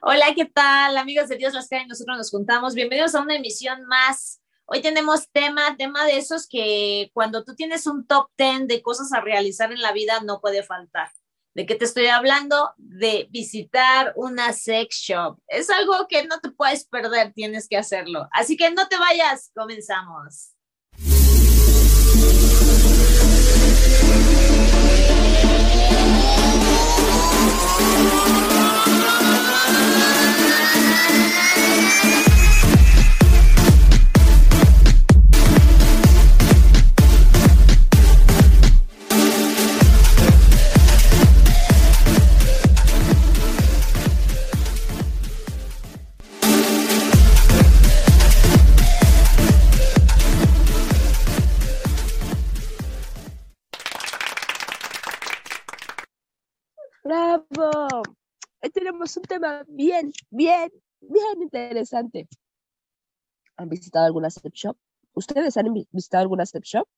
Hola, 0.00 0.32
¿qué 0.34 0.46
tal? 0.46 0.96
Amigos 0.96 1.28
de 1.28 1.36
Dios 1.36 1.52
las 1.52 1.68
cae, 1.68 1.86
nosotros 1.86 2.16
nos 2.16 2.30
juntamos. 2.30 2.74
Bienvenidos 2.74 3.14
a 3.14 3.20
una 3.20 3.36
emisión 3.36 3.84
más. 3.86 4.40
Hoy 4.64 4.80
tenemos 4.80 5.28
tema, 5.30 5.76
tema 5.76 6.04
de 6.06 6.16
esos 6.16 6.46
que 6.48 7.10
cuando 7.12 7.44
tú 7.44 7.54
tienes 7.54 7.86
un 7.86 8.06
top 8.06 8.28
10 8.38 8.68
de 8.68 8.80
cosas 8.80 9.12
a 9.12 9.20
realizar 9.20 9.72
en 9.72 9.82
la 9.82 9.92
vida 9.92 10.20
no 10.24 10.40
puede 10.40 10.62
faltar. 10.62 11.10
¿De 11.54 11.66
qué 11.66 11.74
te 11.74 11.84
estoy 11.84 12.06
hablando? 12.06 12.72
De 12.78 13.28
visitar 13.30 14.14
una 14.16 14.52
sex 14.52 14.96
shop. 14.96 15.38
Es 15.48 15.68
algo 15.68 16.06
que 16.08 16.24
no 16.26 16.40
te 16.40 16.50
puedes 16.50 16.86
perder, 16.86 17.32
tienes 17.34 17.68
que 17.68 17.76
hacerlo. 17.76 18.28
Así 18.32 18.56
que 18.56 18.70
no 18.70 18.88
te 18.88 18.96
vayas, 18.96 19.50
comenzamos. 19.54 20.52
¡Bravo! 57.02 58.02
Hoy 58.62 58.70
tenemos 58.70 59.16
un 59.16 59.22
tema 59.24 59.64
bien, 59.66 60.12
bien, 60.30 60.70
bien 61.00 61.42
interesante. 61.42 62.28
¿Han 63.56 63.68
visitado 63.68 64.06
alguna 64.06 64.30
sex 64.30 64.50
shop? 64.54 64.76
¿Ustedes 65.14 65.56
han 65.56 65.72
visitado 65.90 66.22
alguna 66.22 66.46
sex 66.46 66.68
shop? 66.68 66.88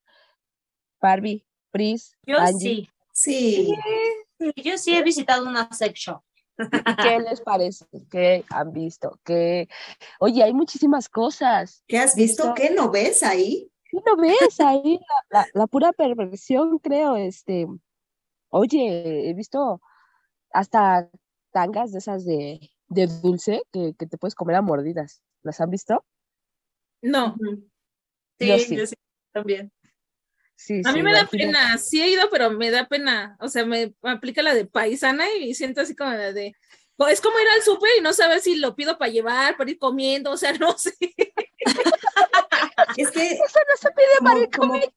Barbie, 1.01 1.45
Pris, 1.70 2.17
Yo 2.27 2.39
Angie. 2.39 2.89
sí. 3.12 3.75
Sí, 4.37 4.53
yo 4.56 4.77
sí 4.77 4.95
he 4.95 5.03
visitado 5.03 5.47
una 5.48 5.69
sex 5.73 5.98
shop. 5.98 6.23
¿Qué 7.03 7.19
les 7.20 7.41
parece? 7.41 7.86
¿Qué 8.11 8.45
han 8.51 8.73
visto? 8.73 9.19
¿Qué? 9.25 9.69
Oye, 10.20 10.42
hay 10.42 10.53
muchísimas 10.53 11.09
cosas. 11.09 11.83
¿Qué 11.89 11.98
has 11.98 12.14
visto? 12.14 12.42
Visto- 12.45 12.55
¿Qué 12.55 12.70
no 12.75 12.91
ves 12.91 13.23
ahí? 13.23 13.70
¿Qué 13.91 13.98
no 14.05 14.17
ves 14.17 14.61
ahí? 14.61 15.01
La, 15.31 15.41
la- 15.41 15.48
la 15.55 15.67
pura 15.67 15.92
perversión, 15.92 16.79
creo. 16.79 17.17
Este, 17.17 17.67
oye, 18.51 19.31
he 19.31 19.34
visto 19.34 19.81
hasta 20.55 21.11
tangas 21.53 21.93
de 21.93 21.99
esas 21.99 22.25
de, 22.25 22.71
de 22.89 23.07
dulce 23.07 23.63
que, 23.73 23.95
que 23.99 24.07
te 24.07 24.17
puedes 24.17 24.35
comer 24.35 24.57
a 24.57 24.63
mordidas. 24.63 25.21
¿Las 25.43 25.61
han 25.61 25.71
visto? 25.71 26.05
No, 27.03 27.37
Sí, 28.39 28.49
Yo 28.49 28.57
yo 28.57 28.87
sí. 28.87 28.95
también. 29.33 29.71
Sí, 30.57 30.81
a 30.85 30.93
mí 30.93 31.01
sí, 31.01 31.03
me 31.03 31.13
da 31.13 31.27
pena, 31.27 31.79
sí 31.79 32.01
he 32.01 32.09
ido, 32.09 32.31
pero 32.31 32.51
me 32.51 32.71
da 32.71 32.87
pena, 32.89 33.37
o 33.41 33.49
sea, 33.49 33.67
me 33.67 33.95
aplica 34.03 34.41
la 34.43 34.55
de 34.55 34.65
paisana 34.65 35.25
y 35.35 35.55
siento 35.55 35.81
así 35.81 35.97
como 35.97 36.13
la 36.13 36.33
de, 36.33 36.55
es 37.09 37.21
como 37.21 37.39
ir 37.41 37.49
al 37.49 37.63
súper 37.63 37.91
y 37.99 38.03
no 38.03 38.13
saber 38.13 38.41
si 38.41 38.57
lo 38.57 38.75
pido 38.77 38.97
para 38.97 39.11
llevar, 39.11 39.57
para 39.57 39.71
ir 39.71 39.79
comiendo, 39.79 40.31
o 40.31 40.37
sea, 40.37 40.53
no 40.59 40.79
sé. 40.79 40.95
Es 42.97 43.11
que 43.11 43.33
Eso 43.33 43.59
no 43.69 43.77
se 43.77 43.91
pide 43.91 44.21
para 44.23 44.39
ir 44.41 44.51
comer. 44.51 44.95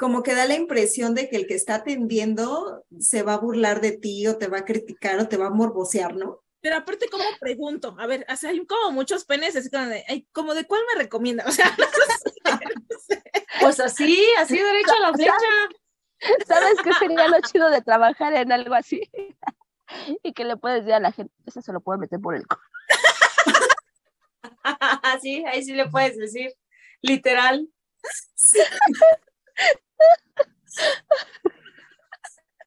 Como 0.00 0.22
que 0.22 0.34
da 0.34 0.46
la 0.46 0.54
impresión 0.54 1.14
de 1.14 1.28
que 1.28 1.36
el 1.36 1.46
que 1.46 1.54
está 1.54 1.76
atendiendo 1.76 2.86
se 2.98 3.22
va 3.22 3.34
a 3.34 3.38
burlar 3.38 3.82
de 3.82 3.92
ti 3.92 4.26
o 4.26 4.38
te 4.38 4.48
va 4.48 4.58
a 4.58 4.64
criticar 4.64 5.20
o 5.20 5.28
te 5.28 5.36
va 5.36 5.48
a 5.48 5.50
morbosear, 5.50 6.16
¿no? 6.16 6.42
Pero 6.62 6.76
aparte, 6.76 7.06
¿cómo 7.10 7.22
pregunto? 7.38 7.94
A 7.98 8.06
ver, 8.06 8.24
o 8.26 8.36
sea, 8.36 8.50
hay 8.50 8.64
como 8.64 8.92
muchos 8.92 9.26
penes, 9.26 9.54
así 9.56 9.70
como 9.70 9.86
de, 9.86 10.02
ay, 10.08 10.26
como 10.32 10.54
de 10.54 10.66
cuál 10.66 10.80
me 10.88 11.02
recomienda, 11.02 11.44
o 11.46 11.52
sea, 11.52 11.76
no 11.76 12.98
sé. 13.06 13.22
Pues 13.60 13.78
así, 13.78 14.26
así 14.38 14.56
derecho 14.56 14.92
a 14.96 15.00
la 15.00 15.12
flecha. 15.14 15.34
¿Sabes 16.46 16.76
qué 16.82 16.92
sería 16.94 17.28
lo 17.28 17.40
chido 17.42 17.70
de 17.70 17.82
trabajar 17.82 18.32
en 18.34 18.50
algo 18.50 18.74
así? 18.74 19.02
Y 20.22 20.34
que 20.34 20.44
le 20.44 20.56
puedes 20.56 20.84
decir 20.84 20.94
a 20.94 21.00
la 21.00 21.10
gente, 21.10 21.34
eso 21.46 21.60
se 21.60 21.72
lo 21.72 21.80
puede 21.80 21.98
meter 21.98 22.20
por 22.20 22.36
el 22.36 22.46
co-". 22.46 22.60
Así, 24.62 25.44
ahí 25.46 25.64
sí 25.64 25.74
le 25.74 25.88
puedes 25.88 26.16
decir, 26.16 26.54
literal. 27.02 27.68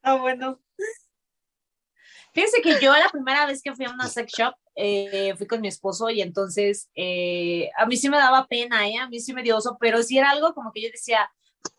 Ah, 0.04 0.16
bueno. 0.16 0.60
Fíjense 2.34 2.62
que 2.62 2.80
yo 2.82 2.92
la 2.94 3.10
primera 3.10 3.46
vez 3.46 3.62
que 3.62 3.74
fui 3.76 3.86
a 3.86 3.92
una 3.92 4.08
sex 4.08 4.34
shop, 4.34 4.56
eh, 4.76 5.34
fui 5.38 5.46
con 5.48 5.62
mi 5.62 5.68
esposo 5.68 6.10
y 6.10 6.22
entonces 6.22 6.90
eh, 6.96 7.70
a 7.78 7.86
mí 7.86 7.96
sí 7.96 8.10
me 8.10 8.18
daba 8.18 8.48
pena, 8.48 8.88
¿eh? 8.88 8.98
A 8.98 9.08
mí 9.08 9.20
sí 9.20 9.34
me 9.34 9.44
dio 9.44 9.58
oso, 9.58 9.78
pero 9.80 10.02
sí 10.02 10.18
era 10.18 10.32
algo 10.32 10.54
como 10.54 10.72
que 10.72 10.82
yo 10.82 10.90
decía, 10.92 11.30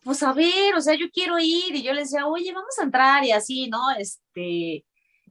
pues 0.03 0.23
a 0.23 0.33
ver, 0.33 0.75
o 0.75 0.81
sea, 0.81 0.95
yo 0.95 1.07
quiero 1.11 1.37
ir 1.39 1.75
y 1.75 1.83
yo 1.83 1.93
le 1.93 2.01
decía, 2.01 2.25
oye, 2.25 2.53
vamos 2.53 2.77
a 2.79 2.83
entrar 2.83 3.23
y 3.25 3.31
así, 3.31 3.67
¿no? 3.67 3.91
Este, 3.91 4.85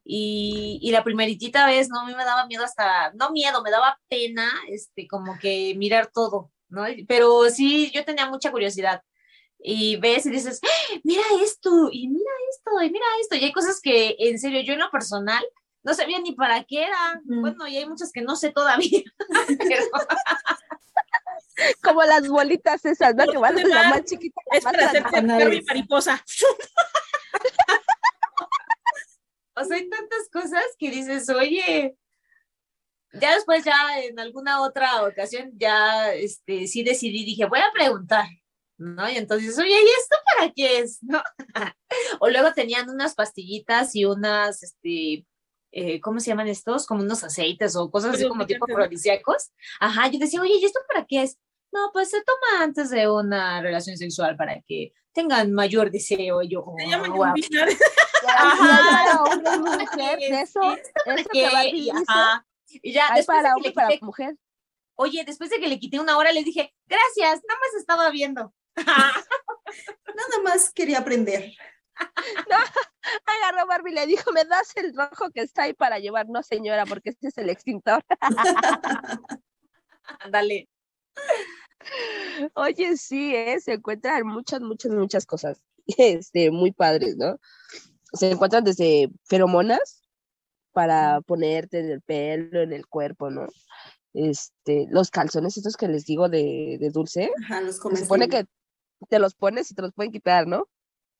y, 0.04 0.78
y 0.82 0.90
la 0.92 1.02
primeritita 1.02 1.66
vez, 1.66 1.88
¿no? 1.88 2.00
A 2.00 2.06
mí 2.06 2.14
me 2.14 2.24
daba 2.24 2.46
miedo 2.46 2.64
hasta, 2.64 3.12
no 3.14 3.30
miedo, 3.30 3.62
me 3.62 3.70
daba 3.70 3.98
pena, 4.08 4.52
este, 4.68 5.08
como 5.08 5.38
que 5.38 5.74
mirar 5.76 6.10
todo, 6.12 6.52
¿no? 6.68 6.84
Pero 7.08 7.48
sí, 7.50 7.90
yo 7.92 8.04
tenía 8.04 8.28
mucha 8.28 8.50
curiosidad. 8.50 9.00
Y 9.66 9.96
ves 9.96 10.26
y 10.26 10.30
dices, 10.30 10.60
¡Ah! 10.62 10.98
mira 11.04 11.22
esto, 11.42 11.88
y 11.90 12.06
mira 12.08 12.30
esto, 12.50 12.82
y 12.82 12.90
mira 12.90 13.06
esto. 13.22 13.34
Y 13.34 13.44
hay 13.44 13.52
cosas 13.52 13.80
que, 13.80 14.14
en 14.18 14.38
serio, 14.38 14.60
yo 14.60 14.74
en 14.74 14.80
lo 14.80 14.90
personal 14.90 15.42
no 15.82 15.94
sabía 15.94 16.20
ni 16.20 16.32
para 16.32 16.62
qué 16.64 16.84
era. 16.84 17.18
Ujú. 17.26 17.40
Bueno, 17.40 17.66
y 17.66 17.78
hay 17.78 17.88
muchas 17.88 18.12
que 18.12 18.20
no 18.20 18.36
sé 18.36 18.52
todavía. 18.52 19.02
Pero, 19.58 19.84
Como 21.82 22.02
las 22.02 22.28
bolitas 22.28 22.84
esas, 22.84 23.14
¿no? 23.14 23.24
Que 23.24 23.38
van 23.38 23.54
de 23.54 23.64
la 23.64 23.88
más 23.88 24.04
chiquita. 24.04 24.38
a 24.38 24.52
la 24.52 24.58
Es 24.58 24.64
más 24.64 24.74
para 24.74 24.90
Anales. 25.18 25.46
Barbie 25.46 25.64
mariposa. 25.66 26.22
o 29.56 29.64
sea, 29.64 29.76
hay 29.78 29.88
tantas 29.88 30.28
cosas 30.30 30.64
que 30.78 30.90
dices, 30.90 31.30
oye, 31.30 31.96
ya 33.14 33.34
después, 33.34 33.64
ya 33.64 33.98
en 34.02 34.20
alguna 34.20 34.60
otra 34.60 35.06
ocasión, 35.06 35.52
ya 35.54 36.12
este, 36.12 36.66
sí 36.66 36.82
decidí, 36.82 37.24
dije, 37.24 37.46
voy 37.46 37.60
a 37.60 37.72
preguntar, 37.72 38.26
¿no? 38.78 39.08
Y 39.10 39.16
entonces, 39.16 39.58
oye, 39.58 39.70
¿y 39.70 39.88
esto 40.00 40.16
para 40.36 40.50
qué 40.52 40.78
es? 40.80 40.98
¿No? 41.02 41.22
o 42.20 42.28
luego 42.28 42.52
tenían 42.52 42.88
unas 42.90 43.14
pastillitas 43.14 43.94
y 43.94 44.04
unas, 44.04 44.62
este, 44.62 45.26
eh, 45.72 46.00
¿cómo 46.00 46.20
se 46.20 46.28
llaman 46.28 46.48
estos? 46.48 46.86
Como 46.86 47.02
unos 47.02 47.24
aceites 47.24 47.76
o 47.76 47.90
cosas 47.90 48.14
así 48.14 48.28
como 48.28 48.46
tipo 48.46 48.64
afrodisíacos. 48.68 49.50
Ajá, 49.80 50.08
yo 50.08 50.18
decía, 50.18 50.40
oye, 50.40 50.54
¿y 50.60 50.64
esto 50.64 50.80
para 50.88 51.04
qué 51.04 51.22
es? 51.22 51.38
No, 51.72 51.90
pues 51.92 52.10
se 52.10 52.22
toma 52.22 52.62
antes 52.62 52.90
de 52.90 53.08
una 53.10 53.60
relación 53.60 53.96
sexual 53.96 54.36
para 54.36 54.60
que 54.66 54.92
tengan 55.12 55.52
mayor 55.52 55.90
deseo. 55.90 56.42
Yo, 56.42 56.64
Se 56.78 56.86
llama 56.88 57.08
"Oh, 57.10 57.16
guau". 57.16 57.34
Yumbinar. 57.36 57.68
Hay 57.68 58.58
para 58.58 59.22
hombre 59.22 59.50
y 59.54 59.58
mujer, 59.58 60.18
de 60.18 60.40
eso, 60.40 60.60
eso 60.72 61.28
que 61.32 61.40
¿Qué? 61.40 61.48
Barbie 61.50 61.70
Y, 61.70 61.80
dice, 61.82 61.92
ajá. 62.08 62.46
Y 62.82 62.92
ya, 62.92 63.08
hay 63.08 63.16
después 63.16 63.38
de 63.38 63.42
para 63.42 63.48
que 63.48 63.54
hombre 63.56 63.68
le 63.68 63.70
y 63.70 63.74
para 63.74 63.88
quité- 63.88 64.04
mujer. 64.04 64.36
oye, 64.96 65.24
después 65.26 65.50
de 65.50 65.58
que 65.60 65.68
le 65.68 65.78
quité 65.78 65.98
una 66.00 66.16
hora, 66.16 66.32
le 66.32 66.42
dije, 66.44 66.72
gracias, 66.86 67.42
nada 67.46 67.60
más 67.60 67.74
estaba 67.78 68.10
viendo. 68.10 68.54
Nada 70.14 70.42
más 70.42 70.70
quería 70.72 70.98
aprender. 70.98 71.52
Agarró 73.26 73.66
Barbie 73.66 73.92
y 73.92 73.94
le 73.94 74.06
dijo, 74.06 74.32
¿me 74.32 74.44
das 74.44 74.76
el 74.76 74.94
rojo 74.96 75.30
que 75.30 75.42
está 75.42 75.64
ahí 75.64 75.74
para 75.74 75.98
llevar? 75.98 76.28
No, 76.28 76.42
señora, 76.42 76.86
porque 76.86 77.10
este 77.10 77.28
es 77.28 77.38
el 77.38 77.50
extintor. 77.50 78.02
Ándale. 80.20 80.68
Oye, 82.54 82.96
sí, 82.96 83.34
¿eh? 83.34 83.60
se 83.60 83.74
encuentran 83.74 84.26
muchas, 84.26 84.60
muchas, 84.60 84.92
muchas 84.92 85.26
cosas 85.26 85.60
este, 85.86 86.50
muy 86.50 86.72
padres, 86.72 87.16
¿no? 87.16 87.38
Se 88.12 88.30
encuentran 88.30 88.64
desde 88.64 89.10
feromonas 89.24 90.02
para 90.72 91.20
ponerte 91.20 91.80
en 91.80 91.90
el 91.90 92.00
pelo, 92.02 92.62
en 92.62 92.72
el 92.72 92.86
cuerpo, 92.86 93.30
¿no? 93.30 93.46
Este, 94.12 94.86
los 94.90 95.10
calzones 95.10 95.56
estos 95.56 95.76
que 95.76 95.88
les 95.88 96.04
digo 96.04 96.28
de, 96.28 96.78
de 96.80 96.90
dulce, 96.90 97.30
Ajá, 97.44 97.60
los 97.60 97.76
se 97.76 97.96
supone 97.96 98.28
que 98.28 98.46
te 99.08 99.18
los 99.18 99.34
pones 99.34 99.70
y 99.70 99.74
te 99.74 99.82
los 99.82 99.92
pueden 99.92 100.12
quitar, 100.12 100.46
¿no? 100.46 100.68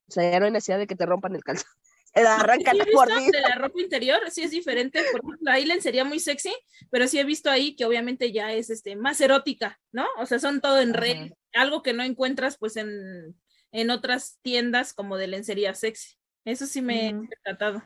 O 0.09 0.13
sea, 0.13 0.31
ya 0.31 0.41
no 0.41 0.47
hay 0.47 0.53
necesidad 0.53 0.79
de 0.79 0.87
que 0.87 0.97
te 0.97 1.07
rompan 1.07 1.35
el 1.35 1.45
calzón. 1.45 1.71
La 2.15 2.37
arrancan 2.37 2.77
Sí 2.77 3.31
de 3.33 3.41
la 3.41 3.57
ropa 3.57 3.81
interior, 3.81 4.21
sí 4.31 4.43
es 4.43 4.53
diferente. 4.53 5.03
Por 5.11 5.21
ejemplo, 5.21 5.51
ahí 5.51 5.67
lencería 5.67 6.05
muy 6.05 6.21
sexy, 6.21 6.55
pero 6.89 7.09
sí 7.09 7.19
he 7.19 7.25
visto 7.25 7.51
ahí 7.51 7.75
que 7.75 7.85
obviamente 7.85 8.31
ya 8.31 8.53
es 8.53 8.71
este 8.71 8.95
más 8.95 9.21
erótica, 9.21 9.81
¿no? 9.91 10.07
O 10.19 10.25
sea, 10.25 10.39
son 10.39 10.61
todo 10.61 10.81
en 10.81 10.95
red, 10.95 11.33
algo 11.55 11.83
que 11.83 11.93
no 11.93 12.05
encuentras 12.05 12.57
pues 12.57 12.77
en, 12.77 13.35
en 13.73 13.91
otras 13.91 14.39
tiendas 14.43 14.93
como 14.93 15.17
de 15.17 15.27
lencería 15.27 15.75
sexy. 15.75 16.17
Eso 16.45 16.67
sí 16.67 16.83
me 16.83 17.09
he 17.09 17.15
tratado. 17.43 17.83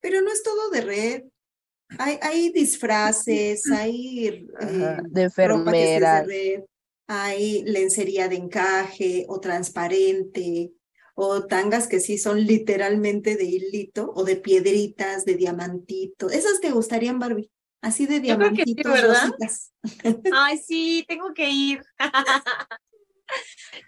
Pero 0.00 0.20
no 0.20 0.30
es 0.30 0.44
todo 0.44 0.70
de 0.70 0.80
red. 0.80 1.22
Hay, 1.98 2.18
hay 2.22 2.50
disfraces, 2.52 3.68
hay 3.70 4.26
eh, 4.28 4.46
de 4.60 4.68
ropa 4.68 4.92
que 4.92 4.98
sí 4.98 5.04
es 5.08 5.10
de 5.10 5.22
enfermeras. 5.22 6.26
red, 6.26 6.60
hay 7.06 7.62
lencería 7.64 8.28
de 8.28 8.36
encaje 8.36 9.26
o 9.28 9.40
transparente, 9.40 10.72
o 11.14 11.46
tangas 11.46 11.88
que 11.88 12.00
sí 12.00 12.18
son 12.18 12.44
literalmente 12.46 13.36
de 13.36 13.44
hilito 13.44 14.12
o 14.14 14.24
de 14.24 14.36
piedritas, 14.36 15.24
de 15.24 15.34
diamantito. 15.34 16.30
¿Esas 16.30 16.60
te 16.60 16.70
gustarían, 16.70 17.18
Barbie? 17.18 17.50
Así 17.82 18.06
de 18.06 18.26
Yo 18.26 18.38
creo 18.38 18.50
que 18.50 18.64
sí, 18.64 18.74
diamantitos, 18.74 18.92
¿verdad? 18.92 19.30
Ay, 20.34 20.58
sí, 20.58 21.04
tengo 21.06 21.34
que 21.34 21.50
ir. 21.50 21.82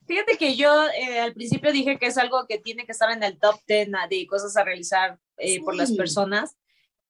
Fíjate 0.07 0.37
que 0.39 0.57
yo 0.57 0.87
eh, 0.89 1.21
al 1.21 1.35
principio 1.35 1.73
dije 1.73 1.99
que 1.99 2.07
es 2.07 2.19
algo 2.19 2.47
que 2.49 2.59
tiene 2.59 2.87
que 2.87 2.93
estar 2.93 3.11
en 3.11 3.23
el 3.23 3.39
top 3.39 3.57
10 3.67 3.91
de 4.09 4.27
cosas 4.27 4.57
a 4.57 4.65
realizar 4.65 5.19
eh, 5.37 5.63
por 5.63 5.75
las 5.75 5.93
personas, 5.93 6.57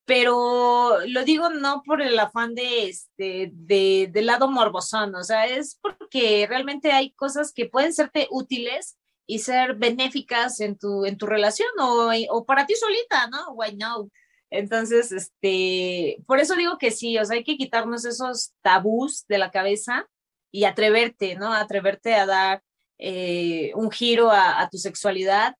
pero 0.05 0.99
lo 1.07 1.23
digo 1.23 1.49
no 1.49 1.81
por 1.83 2.01
el 2.01 2.17
afán 2.19 2.53
de 2.55 2.89
este 2.89 3.51
de, 3.53 4.09
del 4.11 4.27
lado 4.27 4.49
morbosón, 4.49 5.15
o 5.15 5.23
sea, 5.23 5.47
es 5.47 5.79
porque 5.81 6.45
realmente 6.47 6.91
hay 6.91 7.11
cosas 7.13 7.51
que 7.51 7.65
pueden 7.65 7.93
serte 7.93 8.27
útiles 8.29 8.97
y 9.27 9.39
ser 9.39 9.75
benéficas 9.75 10.59
en 10.59 10.77
tu, 10.77 11.05
en 11.05 11.17
tu 11.17 11.25
relación 11.25 11.67
o, 11.79 12.11
o 12.29 12.45
para 12.45 12.65
ti 12.65 12.75
solita, 12.75 13.27
¿no? 13.27 13.53
Why 13.53 13.75
no? 13.75 14.09
Entonces, 14.51 15.11
este, 15.11 16.23
por 16.27 16.39
eso 16.39 16.55
digo 16.55 16.77
que 16.77 16.91
sí, 16.91 17.17
o 17.17 17.25
sea, 17.25 17.35
hay 17.35 17.43
que 17.43 17.57
quitarnos 17.57 18.05
esos 18.05 18.53
tabús 18.61 19.25
de 19.27 19.39
la 19.39 19.51
cabeza 19.51 20.07
y 20.51 20.65
atreverte, 20.65 21.35
¿no? 21.35 21.53
Atreverte 21.53 22.15
a 22.15 22.27
dar 22.27 22.63
eh, 22.99 23.71
un 23.75 23.91
giro 23.91 24.31
a, 24.31 24.61
a 24.61 24.69
tu 24.69 24.77
sexualidad, 24.77 25.55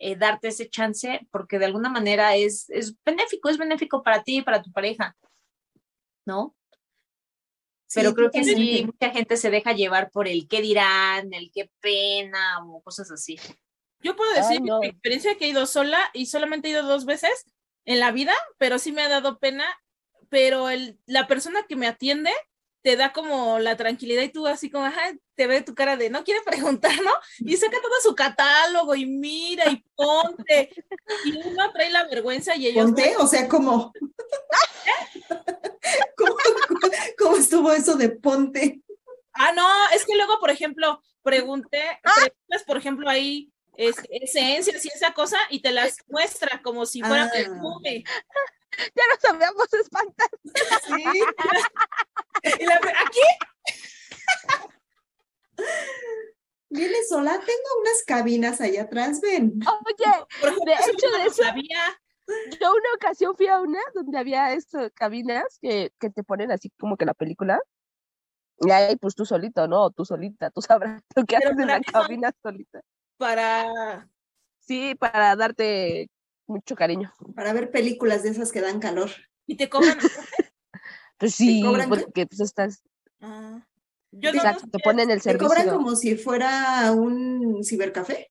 eh, 0.00 0.16
darte 0.16 0.48
ese 0.48 0.68
chance, 0.68 1.26
porque 1.30 1.58
de 1.58 1.66
alguna 1.66 1.90
manera 1.90 2.36
es, 2.36 2.68
es 2.70 2.94
benéfico, 3.04 3.48
es 3.48 3.58
benéfico 3.58 4.02
para 4.02 4.22
ti 4.22 4.38
y 4.38 4.42
para 4.42 4.62
tu 4.62 4.72
pareja, 4.72 5.16
¿no? 6.26 6.54
Pero 7.94 8.10
Sí, 8.10 8.14
creo 8.14 8.30
que 8.30 8.44
sí, 8.44 8.82
mucha 8.84 9.10
gente 9.10 9.36
se 9.36 9.50
deja 9.50 9.72
llevar 9.72 10.10
por 10.10 10.28
el 10.28 10.46
qué 10.46 10.60
dirán, 10.60 11.32
el 11.32 11.50
qué 11.52 11.70
pena 11.80 12.62
o 12.64 12.82
cosas 12.82 13.10
así. 13.10 13.38
Yo 14.00 14.14
puedo 14.14 14.30
Ay, 14.32 14.40
decir 14.42 14.60
no. 14.62 14.80
mi 14.80 14.88
experiencia 14.88 15.36
que 15.36 15.46
he 15.46 15.48
ido 15.48 15.66
sola 15.66 15.98
y 16.12 16.26
solamente 16.26 16.68
he 16.68 16.72
ido 16.72 16.82
dos 16.84 17.06
veces 17.06 17.46
en 17.84 17.98
la 17.98 18.12
vida, 18.12 18.34
pero 18.58 18.78
sí 18.78 18.92
me 18.92 19.02
ha 19.02 19.08
dado 19.08 19.38
pena, 19.38 19.64
pero 20.28 20.68
el, 20.68 20.98
la 21.06 21.26
persona 21.26 21.64
que 21.66 21.76
me 21.76 21.86
atiende 21.86 22.30
te 22.82 22.96
da 22.96 23.12
como 23.12 23.58
la 23.58 23.76
tranquilidad 23.76 24.22
y 24.22 24.28
tú 24.28 24.46
así 24.46 24.70
como, 24.70 24.86
ajá, 24.86 25.12
te 25.34 25.46
ve 25.46 25.62
tu 25.62 25.74
cara 25.74 25.96
de 25.96 26.10
no 26.10 26.24
quiere 26.24 26.40
preguntar, 26.42 26.92
¿no? 27.02 27.12
Y 27.38 27.56
saca 27.56 27.76
todo 27.80 27.94
su 28.02 28.14
catálogo 28.14 28.94
y 28.94 29.06
mira 29.06 29.70
y 29.70 29.84
ponte. 29.94 30.70
Y 31.24 31.36
uno 31.46 31.72
trae 31.72 31.90
la 31.90 32.04
vergüenza 32.04 32.56
y 32.56 32.66
ellos... 32.68 32.84
Ponte, 32.84 33.16
o 33.18 33.26
sea, 33.26 33.48
¿cómo? 33.48 33.92
¿Cómo, 36.16 36.34
cómo 37.18 37.36
estuvo 37.36 37.72
eso 37.72 37.94
de 37.96 38.10
ponte? 38.10 38.80
Ah, 39.32 39.52
no, 39.52 39.66
es 39.94 40.04
que 40.04 40.16
luego, 40.16 40.38
por 40.40 40.50
ejemplo, 40.50 41.02
pregunté, 41.22 42.00
preguntas, 42.02 42.64
por 42.66 42.76
ejemplo, 42.76 43.08
ahí 43.08 43.52
es, 43.76 43.96
esencias 44.10 44.84
y 44.84 44.88
esa 44.88 45.14
cosa 45.14 45.38
y 45.50 45.60
te 45.60 45.70
las 45.70 45.98
muestra 46.08 46.60
como 46.62 46.84
si 46.86 47.00
fuera 47.00 47.24
Ah. 47.24 47.30
perfume. 47.32 48.04
Ya 48.94 49.02
nos 49.12 49.24
habíamos 49.34 49.72
espantado. 49.74 50.30
Sí. 50.86 51.04
Y 52.60 52.64
la- 52.66 52.76
aquí 52.76 53.20
Viene 56.70 56.96
sola, 57.08 57.32
tengo 57.32 57.80
unas 57.80 58.02
cabinas 58.06 58.60
allá 58.60 58.82
atrás, 58.82 59.20
ven. 59.20 59.58
Oye, 59.66 60.26
Por 60.40 60.50
ejemplo, 60.50 60.64
De 60.66 60.72
hecho, 60.74 61.10
de 61.18 61.24
eso- 61.26 61.42
sabía. 61.42 62.00
yo 62.60 62.70
una 62.72 62.94
ocasión 62.94 63.34
fui 63.36 63.46
a 63.46 63.58
una 63.60 63.80
donde 63.94 64.18
había 64.18 64.52
estas 64.52 64.92
cabinas 64.92 65.58
que, 65.62 65.92
que 65.98 66.10
te 66.10 66.22
ponen 66.22 66.52
así 66.52 66.70
como 66.78 66.96
que 66.96 67.06
la 67.06 67.14
película. 67.14 67.58
Y 68.60 68.70
ahí 68.70 68.96
pues 68.96 69.14
tú 69.14 69.24
solito, 69.24 69.66
¿no? 69.66 69.90
Tú 69.90 70.04
solita, 70.04 70.50
tú 70.50 70.60
sabrás 70.60 71.02
lo 71.16 71.24
que 71.24 71.36
Pero 71.38 71.50
haces 71.50 71.60
en 71.62 71.68
la 71.68 71.80
cabina 71.80 72.32
solita. 72.42 72.80
Para 73.16 74.08
Sí, 74.60 74.94
para 74.96 75.34
darte 75.36 76.10
mucho 76.48 76.74
cariño. 76.74 77.12
Para 77.34 77.52
ver 77.52 77.70
películas 77.70 78.22
de 78.22 78.30
esas 78.30 78.50
que 78.52 78.60
dan 78.60 78.80
calor. 78.80 79.10
y 79.46 79.56
te 79.56 79.68
cobran. 79.68 79.98
¿Te 81.18 81.18
Pues 81.18 81.34
sí, 81.34 81.62
porque 81.88 82.26
pues 82.26 82.40
estás, 82.40 82.82
Ah, 83.20 83.66
yo 84.12 84.30
exacto, 84.30 84.66
te 84.70 84.78
sé. 84.78 84.84
ponen 84.84 85.10
el 85.10 85.20
Te 85.22 85.36
cobran 85.36 85.68
como 85.68 85.96
si 85.96 86.16
fuera 86.16 86.92
un 86.92 87.62
cibercafé, 87.64 88.30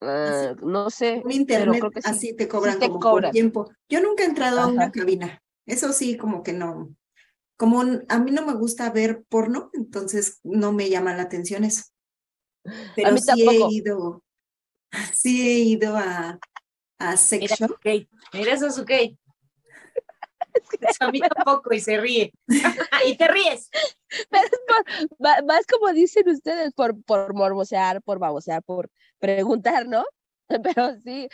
ah, 0.00 0.54
no 0.62 0.90
sé, 0.90 1.22
un 1.24 1.30
pero 1.30 1.32
internet, 1.32 1.80
creo 1.80 1.90
que 1.90 2.02
sí. 2.02 2.08
así 2.10 2.36
te 2.36 2.48
cobran 2.48 2.78
te 2.78 2.88
como 2.88 3.00
cobran. 3.00 3.24
por 3.24 3.32
tiempo. 3.32 3.70
Yo 3.88 4.00
nunca 4.00 4.24
he 4.24 4.26
entrado 4.26 4.60
a 4.60 4.66
una 4.66 4.90
cabina. 4.90 5.42
Eso 5.66 5.92
sí, 5.92 6.16
como 6.16 6.42
que 6.42 6.52
no. 6.52 6.94
Como 7.56 7.82
a 8.08 8.18
mí 8.18 8.30
no 8.30 8.46
me 8.46 8.54
gusta 8.54 8.90
ver 8.90 9.22
porno, 9.28 9.70
entonces 9.74 10.40
no 10.42 10.72
me 10.72 10.88
llama 10.88 11.14
la 11.14 11.22
atención 11.24 11.64
eso. 11.64 11.82
Pero 12.96 13.12
mí 13.12 13.20
sí 13.20 13.26
tampoco. 13.26 13.68
he 13.68 13.74
ido, 13.74 14.22
sí 15.14 15.48
he 15.48 15.58
ido 15.60 15.96
a, 15.96 16.38
a 17.00 17.16
sex 17.16 17.40
Mira, 17.42 17.56
shop. 17.56 17.78
mira 18.32 18.54
ok. 18.78 19.18
A 21.00 21.10
mí 21.10 21.20
tampoco 21.20 21.72
y 21.74 21.80
se 21.80 21.98
ríe. 22.00 22.32
y 23.06 23.16
te 23.16 23.28
ríes. 23.28 23.70
Pero 24.30 24.44
es 24.44 24.60
por, 24.66 25.24
va- 25.24 25.42
más 25.46 25.66
como 25.66 25.92
dicen 25.92 26.28
ustedes, 26.28 26.72
por, 26.74 27.00
por 27.04 27.34
morbosear, 27.34 28.02
por 28.02 28.18
babosear, 28.18 28.62
por 28.62 28.90
preguntar, 29.18 29.86
¿no? 29.86 30.04
Pero 30.48 30.96
sí, 31.04 31.28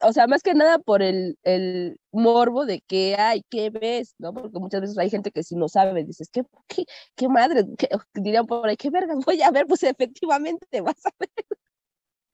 o 0.00 0.12
sea, 0.12 0.26
más 0.26 0.42
que 0.42 0.54
nada 0.54 0.78
por 0.78 1.02
el, 1.02 1.38
el 1.42 1.98
morbo 2.12 2.64
de 2.66 2.80
qué 2.86 3.16
hay, 3.16 3.42
qué 3.50 3.70
ves, 3.70 4.14
¿no? 4.18 4.32
Porque 4.32 4.58
muchas 4.58 4.80
veces 4.80 4.98
hay 4.98 5.10
gente 5.10 5.30
que 5.30 5.42
si 5.42 5.54
no 5.54 5.68
sabe, 5.68 6.04
dices, 6.04 6.28
¿qué, 6.32 6.42
qué, 6.66 6.84
qué 7.14 7.28
madre? 7.28 7.64
¿Qué- 7.78 7.88
dirían 8.14 8.46
por 8.46 8.66
ahí, 8.68 8.76
¿qué 8.76 8.90
vergas 8.90 9.18
voy 9.24 9.42
a 9.42 9.50
ver? 9.50 9.66
Pues 9.66 9.82
efectivamente 9.82 10.80
vas 10.80 11.04
a 11.06 11.10
ver, 11.18 11.30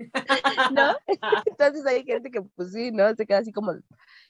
¿no? 0.75 0.97
Entonces 1.47 1.87
hay 1.87 2.05
gente 2.05 2.31
que, 2.31 2.43
pues 2.43 2.73
sí, 2.73 2.91
¿no? 2.93 3.15
Se 3.15 3.27
queda 3.27 3.39
así 3.39 3.53
como... 3.53 3.75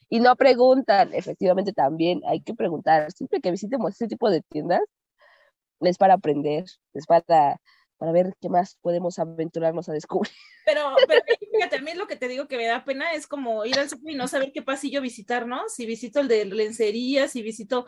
Y 0.09 0.21
no 0.21 0.35
preguntan, 0.37 1.15
efectivamente 1.15 1.73
también 1.73 2.21
hay 2.27 2.41
que 2.41 2.55
preguntar. 2.55 3.13
Siempre 3.13 3.41
que 3.41 3.51
visitemos 3.51 3.93
ese 3.93 4.09
tipo 4.09 4.29
de 4.29 4.43
tiendas, 4.43 4.83
es 5.81 5.99
para 5.99 6.15
aprender, 6.15 6.65
es 6.95 7.07
para, 7.07 7.61
para 7.97 8.13
ver 8.13 8.35
qué 8.41 8.49
más 8.49 8.77
podemos 8.83 9.19
aventurarnos 9.19 9.89
a 9.89 9.93
descubrir. 9.93 10.33
Pero, 10.67 10.95
pero 11.07 11.23
fíjate, 11.61 11.77
a 11.77 11.83
mí 11.83 11.93
lo 11.95 12.07
que 12.07 12.17
te 12.17 12.27
digo 12.27 12.49
que 12.49 12.57
me 12.57 12.65
da 12.67 12.85
pena 12.85 13.12
es 13.12 13.27
como 13.27 13.67
ir 13.67 13.79
al 13.79 13.91
súper 13.91 14.15
y 14.15 14.17
no 14.17 14.29
saber 14.29 14.51
qué 14.51 14.62
pasillo 14.62 15.03
visitar, 15.03 15.47
¿no? 15.47 15.69
Si 15.69 15.85
visito 15.85 16.21
el 16.21 16.29
de 16.29 16.47
lencería, 16.47 17.29
si 17.29 17.43
visito 17.43 17.85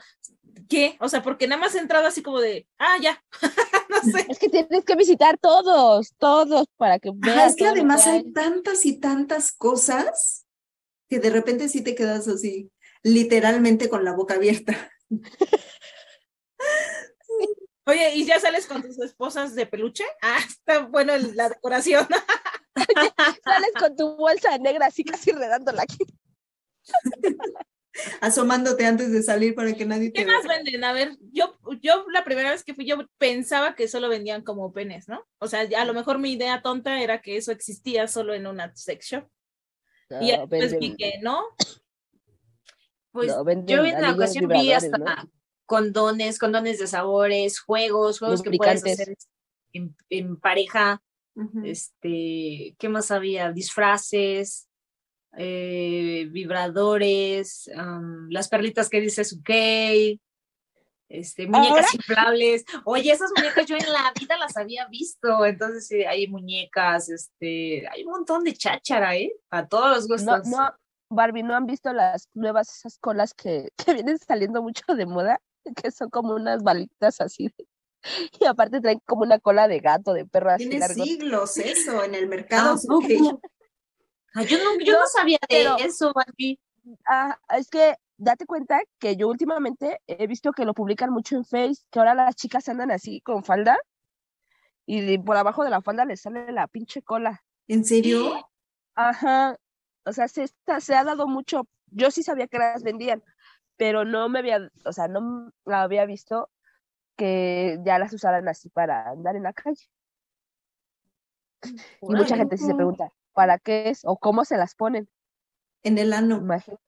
qué, 0.69 0.99
o 1.01 1.09
sea, 1.09 1.23
porque 1.23 1.49
nada 1.49 1.59
más 1.59 1.75
he 1.75 1.79
entrado 1.79 2.07
así 2.07 2.23
como 2.23 2.39
de, 2.39 2.67
ah, 2.79 2.97
ya, 3.01 3.25
no 3.89 4.03
sé. 4.13 4.27
Es 4.29 4.39
que 4.39 4.51
tienes 4.51 4.85
que 4.85 4.95
visitar 4.95 5.39
todos, 5.39 6.13
todos, 6.19 6.67
para 6.77 6.99
que 6.99 7.13
veas. 7.15 7.37
Ajá, 7.37 7.47
es 7.47 7.57
que 7.57 7.67
además 7.67 8.05
que 8.05 8.11
hay 8.11 8.31
tantas 8.33 8.85
y 8.85 8.99
tantas 8.99 9.53
cosas 9.53 10.47
que 11.09 11.19
de 11.19 11.31
repente 11.31 11.71
sí 11.71 11.81
te 11.81 11.95
quedas 11.95 12.29
así, 12.29 12.71
literalmente 13.03 13.89
con 13.89 14.05
la 14.05 14.13
boca 14.13 14.35
abierta. 14.35 14.93
Oye, 17.87 18.15
¿y 18.17 18.27
ya 18.27 18.39
sales 18.39 18.67
con 18.67 18.83
tus 18.83 18.99
esposas 18.99 19.55
de 19.55 19.65
peluche? 19.65 20.05
Ah, 20.21 20.39
está 20.47 20.81
bueno 20.81 21.15
la 21.17 21.49
decoración. 21.49 22.07
Sales 23.45 23.73
con 23.79 23.97
tu 23.97 24.17
bolsa 24.17 24.57
negra 24.59 24.87
así 24.87 25.05
casi 25.05 25.33
redándola 25.33 25.83
aquí. 25.83 26.07
asomándote 28.21 28.87
antes 28.87 29.13
de 29.13 29.23
salir 29.23 29.55
para 29.55 29.73
que 29.75 29.85
nadie 29.85 30.13
¿Qué 30.13 30.23
te 30.23 30.27
vea. 30.27 30.37
más 30.37 30.47
venden? 30.47 30.83
A 30.85 30.93
ver, 30.93 31.17
yo, 31.33 31.59
yo 31.81 32.07
la 32.11 32.25
primera 32.25 32.51
vez 32.51 32.65
que 32.65 32.75
fui, 32.75 32.87
yo 32.87 32.97
pensaba 33.19 33.75
que 33.75 33.89
solo 33.89 34.09
vendían 34.09 34.43
como 34.43 34.73
penes, 34.73 35.09
¿no? 35.09 35.27
O 35.39 35.47
sea, 35.47 35.69
a 35.77 35.85
lo 35.85 35.95
mejor 35.95 36.19
mi 36.19 36.33
idea 36.33 36.63
tonta 36.63 37.03
era 37.03 37.21
que 37.21 37.37
eso 37.37 37.53
existía 37.53 38.09
solo 38.09 38.35
en 38.35 38.47
una 38.47 38.75
sex 38.75 39.07
shop. 39.07 39.29
y 40.21 40.33
después 40.33 40.79
vi 40.79 40.97
que 40.97 41.19
no. 41.21 41.45
Pues 43.11 43.29
No, 43.29 43.45
venden 43.45 43.77
yo 43.77 43.85
en 43.85 44.01
la 44.01 44.13
ocasión 44.13 44.49
vi 44.49 44.73
hasta 44.73 44.97
¿no? 44.97 45.07
condones, 45.67 46.39
condones 46.39 46.79
de 46.79 46.87
sabores, 46.87 47.61
juegos, 47.61 48.19
juegos 48.19 48.43
que 48.43 48.53
puedes 48.53 48.83
hacer 48.83 49.15
en, 49.75 49.95
en 50.09 50.37
pareja. 50.39 51.03
Este, 51.65 52.75
¿qué 52.79 52.89
más 52.89 53.11
había? 53.11 53.53
Disfraces, 53.53 54.69
eh, 55.37 56.27
vibradores, 56.31 57.71
las 58.29 58.49
perlitas 58.49 58.89
que 58.91 59.01
dices 59.01 59.33
ok, 59.33 59.51
este, 61.09 61.47
muñecas 61.47 61.77
¿Ahora? 61.77 61.87
inflables. 61.95 62.65
Oye, 62.85 63.13
esas 63.13 63.31
muñecas 63.37 63.67
yo 63.67 63.77
en 63.77 63.85
la 63.93 64.13
vida 64.19 64.37
las 64.39 64.57
había 64.57 64.87
visto, 64.89 65.45
entonces 65.45 65.87
sí, 65.87 66.05
hay 66.05 66.27
muñecas, 66.27 67.11
este, 67.11 67.87
hay 67.89 68.05
un 68.05 68.13
montón 68.13 68.45
de 68.45 68.55
cháchara, 68.55 69.17
¿eh? 69.17 69.33
A 69.51 69.67
todos 69.69 70.09
los 70.09 70.25
No, 70.25 70.37
gustos. 70.37 70.49
no, 70.49 70.75
Barbie, 71.11 71.43
¿no 71.43 71.55
han 71.55 71.67
visto 71.67 71.93
las 71.93 72.29
nuevas, 72.35 72.75
esas 72.75 72.99
colas 72.99 73.35
que, 73.35 73.69
que 73.87 73.95
vienen 73.95 74.19
saliendo 74.19 74.63
mucho 74.63 74.83
de 74.95 75.07
moda? 75.07 75.41
Que 75.77 75.91
son 75.91 76.11
como 76.11 76.35
unas 76.35 76.63
balitas 76.63 77.21
así. 77.21 77.49
de- 77.57 77.67
Y 78.41 78.45
aparte 78.47 78.81
traen 78.81 79.01
como 79.07 79.23
una 79.23 79.39
cola 79.39 79.69
de 79.69 79.79
gato, 79.81 80.13
de 80.13 80.27
perro 80.27 80.51
así 80.51 80.69
Tiene 80.69 80.81
largo. 80.81 81.05
siglos 81.05 81.57
eso 81.59 82.03
en 82.05 82.15
el 82.15 82.27
mercado. 82.29 82.77
Yo 84.49 84.59
no, 84.59 84.79
yo 84.83 84.93
No, 84.95 85.01
no 85.01 85.07
sabía 85.09 85.39
de 85.49 85.75
eso, 85.85 86.11
Barbie. 86.15 86.59
Ah, 87.07 87.39
es 87.57 87.69
que 87.69 87.97
date 88.17 88.47
cuenta 88.47 88.81
que 88.99 89.15
yo 89.17 89.29
últimamente 89.29 90.01
he 90.07 90.27
visto 90.27 90.53
que 90.53 90.65
lo 90.65 90.73
publican 90.73 91.11
mucho 91.11 91.37
en 91.37 91.45
Face, 91.45 91.83
que 91.91 91.99
ahora 91.99 92.15
las 92.15 92.35
chicas 92.35 92.67
andan 92.71 92.91
así 92.91 93.21
con 93.21 93.45
falda 93.45 93.79
y 94.87 95.01
de- 95.03 95.19
por 95.21 95.37
abajo 95.37 95.65
de 95.65 95.71
la 95.71 95.83
falda 95.83 96.05
les 96.07 96.23
sale 96.23 96.51
la 96.51 96.67
pinche 96.67 97.03
cola. 97.03 97.45
¿En 97.69 97.85
serio? 97.85 98.33
Ajá, 98.95 99.57
o 100.07 100.13
sea, 100.13 100.29
se, 100.29 100.45
está- 100.45 100.81
se 100.81 100.95
ha 100.95 101.05
dado 101.05 101.27
mucho, 101.29 101.69
yo 101.89 102.11
sí 102.11 102.23
sabía 102.23 102.47
que 102.49 102.59
las 102.59 102.83
vendían, 102.83 103.23
pero 103.77 104.05
no 104.07 104.29
me 104.31 104.39
había, 104.39 104.71
o 104.87 104.93
sea, 104.93 105.09
no 105.09 105.53
había 105.67 106.07
visto 106.07 106.49
que 107.17 107.79
ya 107.85 107.99
las 107.99 108.13
usaran 108.13 108.49
así 108.49 108.69
para 108.69 109.11
andar 109.11 109.37
en 109.37 109.45
la 109.45 109.53
calle. 109.53 109.89
Y 112.01 112.07
mucha 112.07 112.37
gente 112.37 112.57
sí 112.57 112.65
se 112.65 112.75
pregunta, 112.75 113.13
¿para 113.33 113.59
qué 113.59 113.91
es? 113.91 114.01
¿O 114.05 114.17
cómo 114.17 114.45
se 114.45 114.57
las 114.57 114.75
ponen? 114.75 115.09
En 115.83 115.99
el 115.99 116.13
ano. 116.13 116.37
Imagínate. 116.37 116.83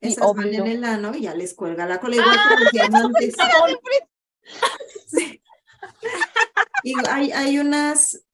Esas 0.00 0.34
van 0.34 0.54
en 0.54 0.66
el 0.66 0.84
ano 0.84 1.14
y 1.14 1.22
ya 1.22 1.34
les 1.34 1.54
cuelga 1.54 1.86
la 1.86 1.98
cola 2.00 2.16
igual 2.16 2.36
que 2.48 2.64
los 2.64 2.72
diamantes. 2.72 3.36
Sí. 5.08 5.42
Y 6.84 6.94
hay, 7.08 7.32
hay 7.32 7.58
unas, 7.58 8.24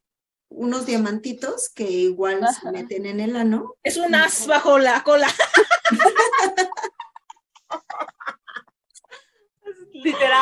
unos 0.50 0.84
diamantitos 0.84 1.70
que 1.70 1.84
igual 1.84 2.46
se 2.54 2.70
meten 2.70 3.06
en 3.06 3.20
el 3.20 3.36
ano. 3.36 3.76
Es 3.82 3.96
un 3.96 4.14
as 4.14 4.46
bajo 4.46 4.78
la 4.78 5.02
cola. 5.04 5.28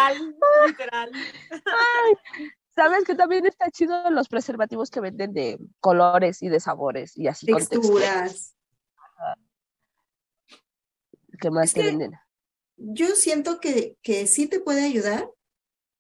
Literal, 0.09 0.33
literal. 0.67 1.11
¿Sabes 2.75 3.05
que 3.05 3.15
también 3.15 3.47
está 3.47 3.71
chido 3.71 4.11
los 4.11 4.29
preservativos 4.29 4.91
que 4.91 5.01
venden 5.01 5.33
de 5.33 5.59
colores 5.81 6.43
y 6.43 6.49
de 6.49 6.61
sabores 6.61 7.17
y 7.17 7.27
así 7.29 7.47
texturas. 7.47 8.55
¿Qué 11.41 11.51
más 11.51 11.67
Es 11.67 11.75
te 11.75 11.81
que- 11.81 11.87
venden? 11.87 12.13
Yo 12.83 13.09
siento 13.15 13.61
que, 13.61 13.97
que 14.03 14.27
sí 14.27 14.47
te 14.47 14.59
puede 14.61 14.83
ayudar 14.85 15.31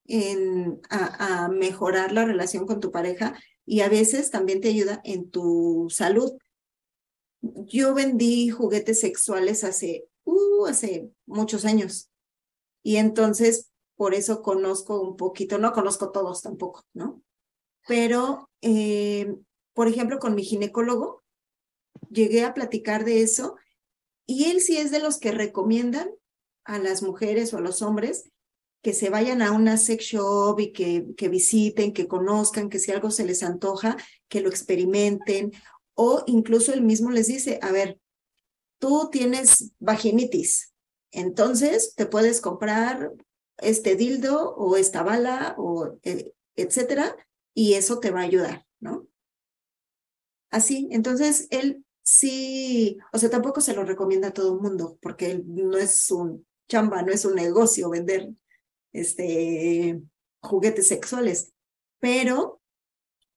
en, 0.06 0.80
a, 0.88 1.44
a 1.44 1.48
mejorar 1.48 2.12
la 2.12 2.24
relación 2.24 2.66
con 2.66 2.80
tu 2.80 2.90
pareja 2.90 3.38
y 3.66 3.82
a 3.82 3.88
veces 3.90 4.30
también 4.30 4.62
te 4.62 4.68
ayuda 4.68 5.00
en 5.04 5.30
tu 5.30 5.88
salud. 5.90 6.32
Yo 7.42 7.92
vendí 7.94 8.48
juguetes 8.48 9.00
sexuales 9.00 9.62
hace, 9.62 10.06
uh, 10.24 10.66
hace 10.66 11.10
muchos 11.26 11.64
años 11.66 12.10
y 12.82 12.96
entonces 12.96 13.69
por 14.00 14.14
eso 14.14 14.40
conozco 14.40 14.98
un 14.98 15.14
poquito, 15.14 15.58
no 15.58 15.74
conozco 15.74 16.10
todos 16.10 16.40
tampoco, 16.40 16.86
¿no? 16.94 17.22
Pero, 17.86 18.48
eh, 18.62 19.36
por 19.74 19.88
ejemplo, 19.88 20.18
con 20.18 20.34
mi 20.34 20.42
ginecólogo 20.42 21.22
llegué 22.08 22.44
a 22.44 22.54
platicar 22.54 23.04
de 23.04 23.20
eso 23.20 23.56
y 24.24 24.44
él 24.50 24.62
sí 24.62 24.78
es 24.78 24.90
de 24.90 25.00
los 25.00 25.18
que 25.18 25.32
recomiendan 25.32 26.08
a 26.64 26.78
las 26.78 27.02
mujeres 27.02 27.52
o 27.52 27.58
a 27.58 27.60
los 27.60 27.82
hombres 27.82 28.30
que 28.80 28.94
se 28.94 29.10
vayan 29.10 29.42
a 29.42 29.52
una 29.52 29.76
sex 29.76 30.02
shop 30.02 30.58
y 30.60 30.72
que, 30.72 31.04
que 31.14 31.28
visiten, 31.28 31.92
que 31.92 32.08
conozcan, 32.08 32.70
que 32.70 32.78
si 32.78 32.92
algo 32.92 33.10
se 33.10 33.26
les 33.26 33.42
antoja, 33.42 33.98
que 34.28 34.40
lo 34.40 34.48
experimenten, 34.48 35.52
o 35.92 36.24
incluso 36.26 36.72
él 36.72 36.80
mismo 36.80 37.10
les 37.10 37.26
dice, 37.26 37.58
a 37.60 37.70
ver, 37.70 38.00
tú 38.78 39.10
tienes 39.12 39.74
vaginitis, 39.78 40.72
entonces 41.10 41.92
te 41.94 42.06
puedes 42.06 42.40
comprar 42.40 43.12
este 43.60 43.96
dildo 43.96 44.54
o 44.54 44.76
esta 44.76 45.02
bala 45.02 45.54
o 45.58 45.98
eh, 46.02 46.32
etcétera, 46.56 47.16
y 47.54 47.74
eso 47.74 48.00
te 48.00 48.10
va 48.10 48.20
a 48.20 48.24
ayudar, 48.24 48.66
¿no? 48.80 49.06
Así, 50.50 50.88
entonces 50.90 51.46
él 51.50 51.84
sí, 52.02 52.98
o 53.12 53.18
sea, 53.18 53.30
tampoco 53.30 53.60
se 53.60 53.74
lo 53.74 53.84
recomienda 53.84 54.28
a 54.28 54.32
todo 54.32 54.54
el 54.54 54.60
mundo, 54.60 54.98
porque 55.00 55.30
él 55.30 55.44
no 55.46 55.78
es 55.78 56.10
un 56.10 56.46
chamba, 56.68 57.02
no 57.02 57.12
es 57.12 57.24
un 57.24 57.34
negocio 57.34 57.90
vender 57.90 58.30
este 58.92 60.02
juguetes 60.42 60.88
sexuales, 60.88 61.52
pero 62.00 62.60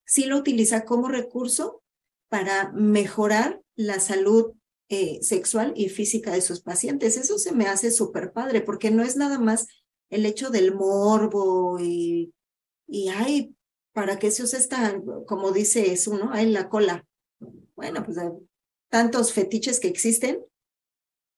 sí 0.05 0.25
lo 0.25 0.37
utiliza 0.37 0.85
como 0.85 1.07
recurso 1.07 1.83
para 2.29 2.71
mejorar 2.71 3.61
la 3.75 3.99
salud 3.99 4.53
eh, 4.89 5.19
sexual 5.21 5.73
y 5.75 5.89
física 5.89 6.31
de 6.31 6.41
sus 6.41 6.61
pacientes. 6.61 7.17
Eso 7.17 7.37
se 7.37 7.51
me 7.51 7.67
hace 7.67 7.91
súper 7.91 8.31
padre, 8.31 8.61
porque 8.61 8.91
no 8.91 9.03
es 9.03 9.17
nada 9.17 9.39
más 9.39 9.67
el 10.13 10.25
hecho 10.25 10.49
del 10.49 10.75
morbo 10.75 11.79
y, 11.79 12.33
y 12.87 13.09
ay, 13.09 13.55
¿para 13.93 14.19
qué 14.19 14.31
se 14.31 14.43
usa 14.43 14.59
esta, 14.59 15.01
como 15.25 15.51
dice 15.51 15.91
eso, 15.91 16.17
¿no? 16.17 16.31
Ay, 16.31 16.51
la 16.51 16.69
cola. 16.69 17.05
Bueno, 17.75 18.03
pues 18.05 18.17
hay 18.17 18.29
tantos 18.89 19.33
fetiches 19.33 19.79
que 19.79 19.87
existen, 19.87 20.43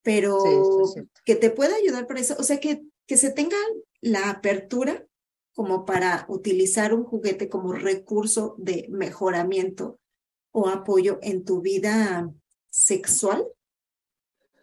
pero 0.03 0.39
Sí, 0.41 0.99
es 0.99 1.21
que 1.23 1.35
te 1.35 1.49
pueda 1.49 1.75
ayudar 1.75 2.05
para 2.05 2.19
eso. 2.19 2.35
O 2.37 2.43
sea, 2.43 2.59
que, 2.59 2.83
que 3.07 3.17
se 3.17 3.31
tenga 3.31 3.57
la 4.01 4.29
apertura 4.29 5.07
como 5.53 5.85
para 5.85 6.25
utilizar 6.27 6.93
un 6.93 7.05
juguete 7.05 7.47
como 7.47 7.71
recurso 7.71 8.55
de 8.57 8.87
mejoramiento 8.89 9.99
o 10.51 10.67
apoyo 10.67 11.17
en 11.21 11.45
tu 11.45 11.61
vida 11.61 12.29
sexual. 12.69 13.47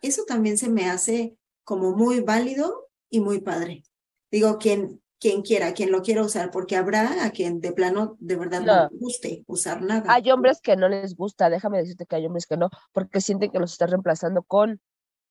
Eso 0.02 0.25
también 0.25 0.59
se 0.59 0.69
me 0.69 0.90
hace 0.90 1.37
como 1.64 1.97
muy 1.97 2.21
válido 2.21 2.90
y 3.09 3.21
muy 3.21 3.40
padre. 3.40 3.85
Digo, 4.33 4.59
quien, 4.59 5.03
quien 5.21 5.43
quiera, 5.43 5.73
quien 5.75 5.93
lo 5.93 6.03
quiera 6.03 6.23
usar, 6.23 6.51
porque 6.51 6.75
habrá 6.75 7.25
a 7.25 7.31
quien 7.31 7.61
de 7.61 7.73
plano 7.73 8.17
de 8.19 8.35
verdad 8.35 8.62
no, 8.62 8.99
guste 8.99 9.45
usar 9.47 9.83
nada. 9.83 10.12
Hay 10.12 10.31
hombres 10.31 10.61
que 10.61 10.75
no 10.75 10.89
les 10.89 11.15
gusta, 11.15 11.51
déjame 11.51 11.79
decirte 11.79 12.07
que 12.07 12.17
hay 12.17 12.27
hombres 12.27 12.47
que 12.47 12.57
no, 12.57 12.71
porque 12.93 13.21
sienten 13.21 13.53
que 13.53 13.61
los 13.61 13.73
estás 13.73 13.91
reemplazando 13.91 14.43
con 14.43 14.81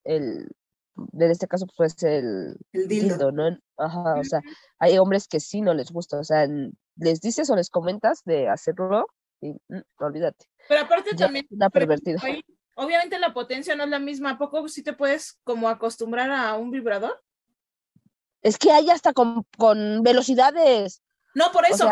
el, 0.06 0.48
en 1.14 1.32
este 1.32 1.48
caso 1.48 1.66
pues 1.76 2.02
el 2.04 2.56
el 2.72 2.88
dildo. 2.88 3.16
dildo, 3.16 3.32
¿no? 3.32 3.58
Ajá, 3.78 4.20
o 4.20 4.24
sea, 4.24 4.42
hay 4.80 4.98
hombres 5.00 5.28
que 5.28 5.40
sí 5.40 5.62
no 5.62 5.74
les 5.74 5.92
gusta, 5.92 6.20
o 6.20 6.24
sea, 6.24 6.48
les 6.96 7.20
dices 7.20 7.50
o 7.50 7.56
les 7.56 7.70
comentas 7.70 8.22
de 8.24 8.48
hacerlo 8.48 9.08
y 9.42 9.54
mm, 9.54 9.82
olvídate, 9.98 10.46
Pero 10.70 10.82
aparte 10.82 11.10
ya 11.18 11.26
también, 11.26 11.46
es 11.50 11.58
una 11.58 11.70
pervertida. 11.72 12.20
ahí, 12.22 12.44
obviamente 12.76 13.18
la 13.18 13.34
potencia 13.34 13.76
no 13.76 13.84
es 13.84 13.90
la 13.90 14.00
misma. 14.00 14.32
¿A 14.32 14.38
poco 14.38 14.68
sí 14.68 14.84
te 14.84 14.94
puedes 14.94 15.40
como 15.44 15.68
acostumbrar 15.68 16.30
a 16.32 16.56
un 16.56 16.70
vibrador? 16.70 17.20
Es 18.42 18.58
que 18.58 18.72
hay 18.72 18.90
hasta 18.90 19.14
con, 19.14 19.46
con 19.58 20.02
velocidades. 20.04 21.02
No, 21.34 21.52
por 21.52 21.64
O 21.64 21.68
eso, 21.68 21.88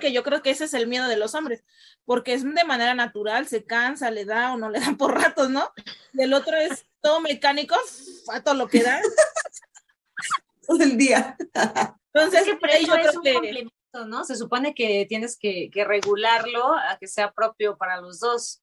que 0.00 0.12
yo 0.12 0.22
creo 0.22 0.40
que 0.42 0.50
ese 0.50 0.64
es 0.64 0.72
el 0.74 0.86
miedo 0.86 1.06
de 1.06 1.16
los 1.18 1.34
hombres, 1.34 1.64
porque 2.06 2.32
es 2.32 2.42
de 2.44 2.64
manera 2.64 2.94
natural, 2.94 3.46
se 3.46 3.64
cansa, 3.64 4.10
le 4.10 4.24
da 4.24 4.54
o 4.54 4.56
no 4.56 4.70
le 4.70 4.80
da 4.80 4.94
por 4.98 5.14
ratos, 5.20 5.50
¿no? 5.50 5.70
Y 6.14 6.22
el 6.22 6.32
otro 6.32 6.56
es 6.56 6.86
todo 7.02 7.20
mecánico, 7.20 7.76
a 8.32 8.40
todo 8.42 8.54
lo 8.54 8.68
que 8.68 8.82
da. 8.82 9.00
Todo 10.66 10.82
el 10.84 10.96
día. 10.96 11.36
Entonces, 12.12 12.42
Es 12.42 12.46
que 12.46 12.56
por 12.56 12.70
ahí 12.70 12.84
eso 12.84 12.94
yo 12.94 13.00
es 13.00 13.08
creo 13.08 13.18
un 13.18 13.22
que- 13.24 13.32
complemento, 13.34 14.06
¿no? 14.06 14.24
Se 14.24 14.36
supone 14.36 14.72
que 14.74 15.04
tienes 15.08 15.36
que, 15.36 15.68
que 15.72 15.84
regularlo 15.84 16.74
a 16.74 16.96
que 16.98 17.08
sea 17.08 17.32
propio 17.32 17.76
para 17.76 18.00
los 18.00 18.20
dos. 18.20 18.62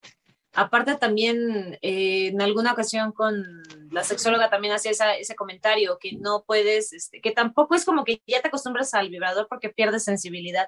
Aparte 0.54 0.96
también, 0.96 1.78
eh, 1.82 2.28
en 2.28 2.42
alguna 2.42 2.72
ocasión 2.74 3.12
con 3.12 3.44
la 3.92 4.04
sexóloga 4.04 4.50
también 4.50 4.74
hacía 4.74 4.92
esa- 4.92 5.16
ese 5.16 5.36
comentario, 5.36 6.00
que 6.00 6.14
no 6.18 6.44
puedes, 6.48 6.94
este, 6.94 7.22
que 7.22 7.32
tampoco 7.32 7.76
es 7.76 7.86
como 7.86 8.04
que 8.04 8.22
ya 8.28 8.42
te 8.42 8.48
acostumbras 8.48 8.94
al 8.96 9.10
vibrador 9.10 9.48
porque 9.50 9.70
pierdes 9.70 10.04
sensibilidad. 10.04 10.68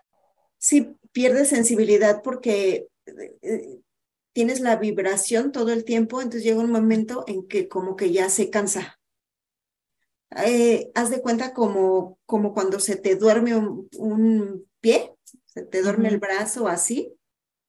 sí 0.57 0.95
pierdes 1.11 1.49
sensibilidad 1.49 2.21
porque 2.23 2.87
eh, 3.05 3.37
eh, 3.41 3.79
tienes 4.33 4.59
la 4.61 4.75
vibración 4.77 5.51
todo 5.51 5.71
el 5.71 5.85
tiempo, 5.85 6.21
entonces 6.21 6.43
llega 6.43 6.59
un 6.61 6.71
momento 6.71 7.23
en 7.27 7.47
que 7.47 7.67
como 7.67 7.95
que 7.95 8.11
ya 8.11 8.29
se 8.29 8.49
cansa. 8.49 8.99
Eh, 10.45 10.91
haz 10.93 11.09
de 11.09 11.21
cuenta 11.21 11.53
como, 11.53 12.19
como 12.25 12.53
cuando 12.53 12.79
se 12.79 12.95
te 12.95 13.15
duerme 13.15 13.55
un, 13.55 13.89
un 13.97 14.69
pie, 14.79 15.15
se 15.45 15.63
te 15.63 15.81
duerme 15.81 16.07
el 16.09 16.19
brazo 16.19 16.67
así 16.67 17.15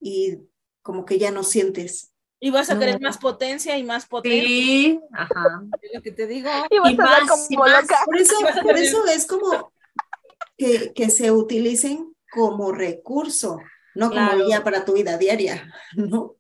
y 0.00 0.38
como 0.82 1.04
que 1.04 1.18
ya 1.18 1.30
no 1.30 1.42
sientes. 1.42 2.12
y 2.42 2.50
vas 2.50 2.70
a 2.70 2.74
No. 2.74 2.80
querer 2.80 3.00
más 3.02 3.18
potencia 3.18 3.76
y 3.76 3.84
más 3.84 4.06
potencia, 4.06 4.46
Sí, 4.46 4.98
ajá. 5.12 5.62
es 5.82 5.90
lo 5.94 6.00
que 6.00 6.10
te 6.12 6.26
digo. 6.26 6.48
Y 6.70 6.78
vas 6.78 6.92
Y 6.92 6.94
a 6.94 6.96
más, 7.04 7.50
y 7.50 7.54
como 7.56 7.68
más. 7.68 7.82
loca. 7.82 7.96
Por 8.06 8.16
eso, 8.18 8.34
Vas 8.42 8.56
a 8.58 8.62
por 8.62 8.76
eso 8.78 9.06
es 9.06 9.26
como 9.26 9.72
que, 10.56 10.92
que 10.94 11.10
se 11.10 11.30
utilicen 11.32 12.14
como 12.32 12.72
recurso, 12.72 13.58
no 13.94 14.08
como 14.08 14.20
Claro. 14.30 14.46
guía 14.46 14.64
para 14.64 14.84
tu 14.86 14.94
vida 14.94 15.18
diaria, 15.18 15.70
¿no? 15.96 16.36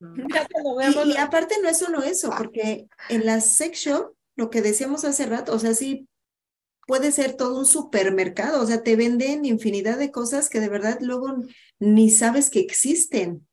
Y, 0.00 1.10
y 1.12 1.16
aparte 1.16 1.54
no 1.62 1.68
es 1.68 1.78
solo 1.78 2.02
eso, 2.02 2.30
porque 2.36 2.86
en 3.08 3.24
la 3.24 3.40
sex 3.40 3.78
shop, 3.78 4.14
lo 4.34 4.50
que 4.50 4.62
decíamos 4.62 5.04
hace 5.04 5.26
rato, 5.26 5.54
o 5.54 5.58
sea, 5.58 5.72
sí 5.74 6.08
puede 6.86 7.12
ser 7.12 7.34
todo 7.34 7.58
un 7.58 7.66
supermercado, 7.66 8.62
o 8.62 8.66
sea, 8.66 8.82
te 8.82 8.96
venden 8.96 9.44
infinidad 9.44 9.96
de 9.98 10.10
cosas 10.10 10.50
que 10.50 10.60
de 10.60 10.68
verdad 10.68 10.98
luego 11.00 11.36
ni 11.78 12.10
sabes 12.10 12.50
que 12.50 12.60
existen. 12.60 13.45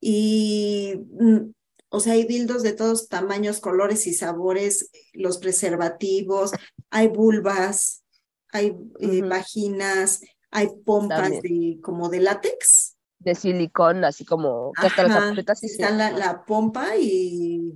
Y, 0.00 0.94
mm, 1.18 1.52
o 1.90 2.00
sea, 2.00 2.12
hay 2.14 2.24
dildos 2.24 2.62
de 2.62 2.72
todos 2.72 3.08
tamaños, 3.08 3.60
colores 3.60 4.06
y 4.06 4.14
sabores, 4.14 4.90
los 5.12 5.38
preservativos, 5.38 6.52
hay 6.90 7.08
vulvas, 7.08 8.04
hay 8.52 8.76
eh, 9.00 9.22
vaginas, 9.22 10.20
hay 10.50 10.68
pompas 10.84 11.30
de, 11.42 11.78
como 11.82 12.08
de 12.08 12.20
látex. 12.20 12.96
De 13.18 13.34
silicón, 13.34 14.04
así 14.04 14.24
como 14.24 14.72
que 14.80 14.86
hasta 14.86 15.02
las 15.04 15.62
y 15.62 15.68
se- 15.68 15.74
está 15.74 15.90
la, 15.90 16.10
la 16.12 16.44
pompa 16.44 16.96
y 16.96 17.72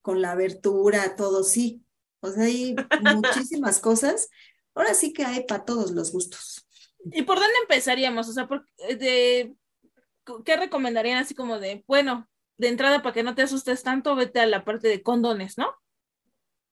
con 0.00 0.22
la 0.22 0.32
abertura, 0.32 1.14
todo 1.16 1.42
sí. 1.44 1.84
O 2.20 2.30
sea, 2.30 2.44
hay 2.44 2.74
muchísimas 3.02 3.80
cosas. 3.80 4.28
Ahora 4.74 4.94
sí 4.94 5.12
que 5.12 5.24
hay 5.24 5.44
para 5.44 5.64
todos 5.64 5.90
los 5.90 6.12
gustos. 6.12 6.66
¿Y 7.12 7.22
por 7.22 7.38
dónde 7.38 7.54
empezaríamos? 7.62 8.28
O 8.28 8.32
sea, 8.32 8.48
por, 8.48 8.66
eh, 8.78 8.96
de, 8.96 9.54
¿qué 10.44 10.56
recomendarían 10.56 11.18
así 11.18 11.34
como 11.34 11.58
de, 11.58 11.84
bueno, 11.86 12.28
de 12.56 12.68
entrada 12.68 13.02
para 13.02 13.14
que 13.14 13.22
no 13.22 13.34
te 13.34 13.42
asustes 13.42 13.82
tanto, 13.82 14.16
vete 14.16 14.40
a 14.40 14.46
la 14.46 14.64
parte 14.64 14.88
de 14.88 15.02
condones, 15.02 15.58
¿no? 15.58 15.74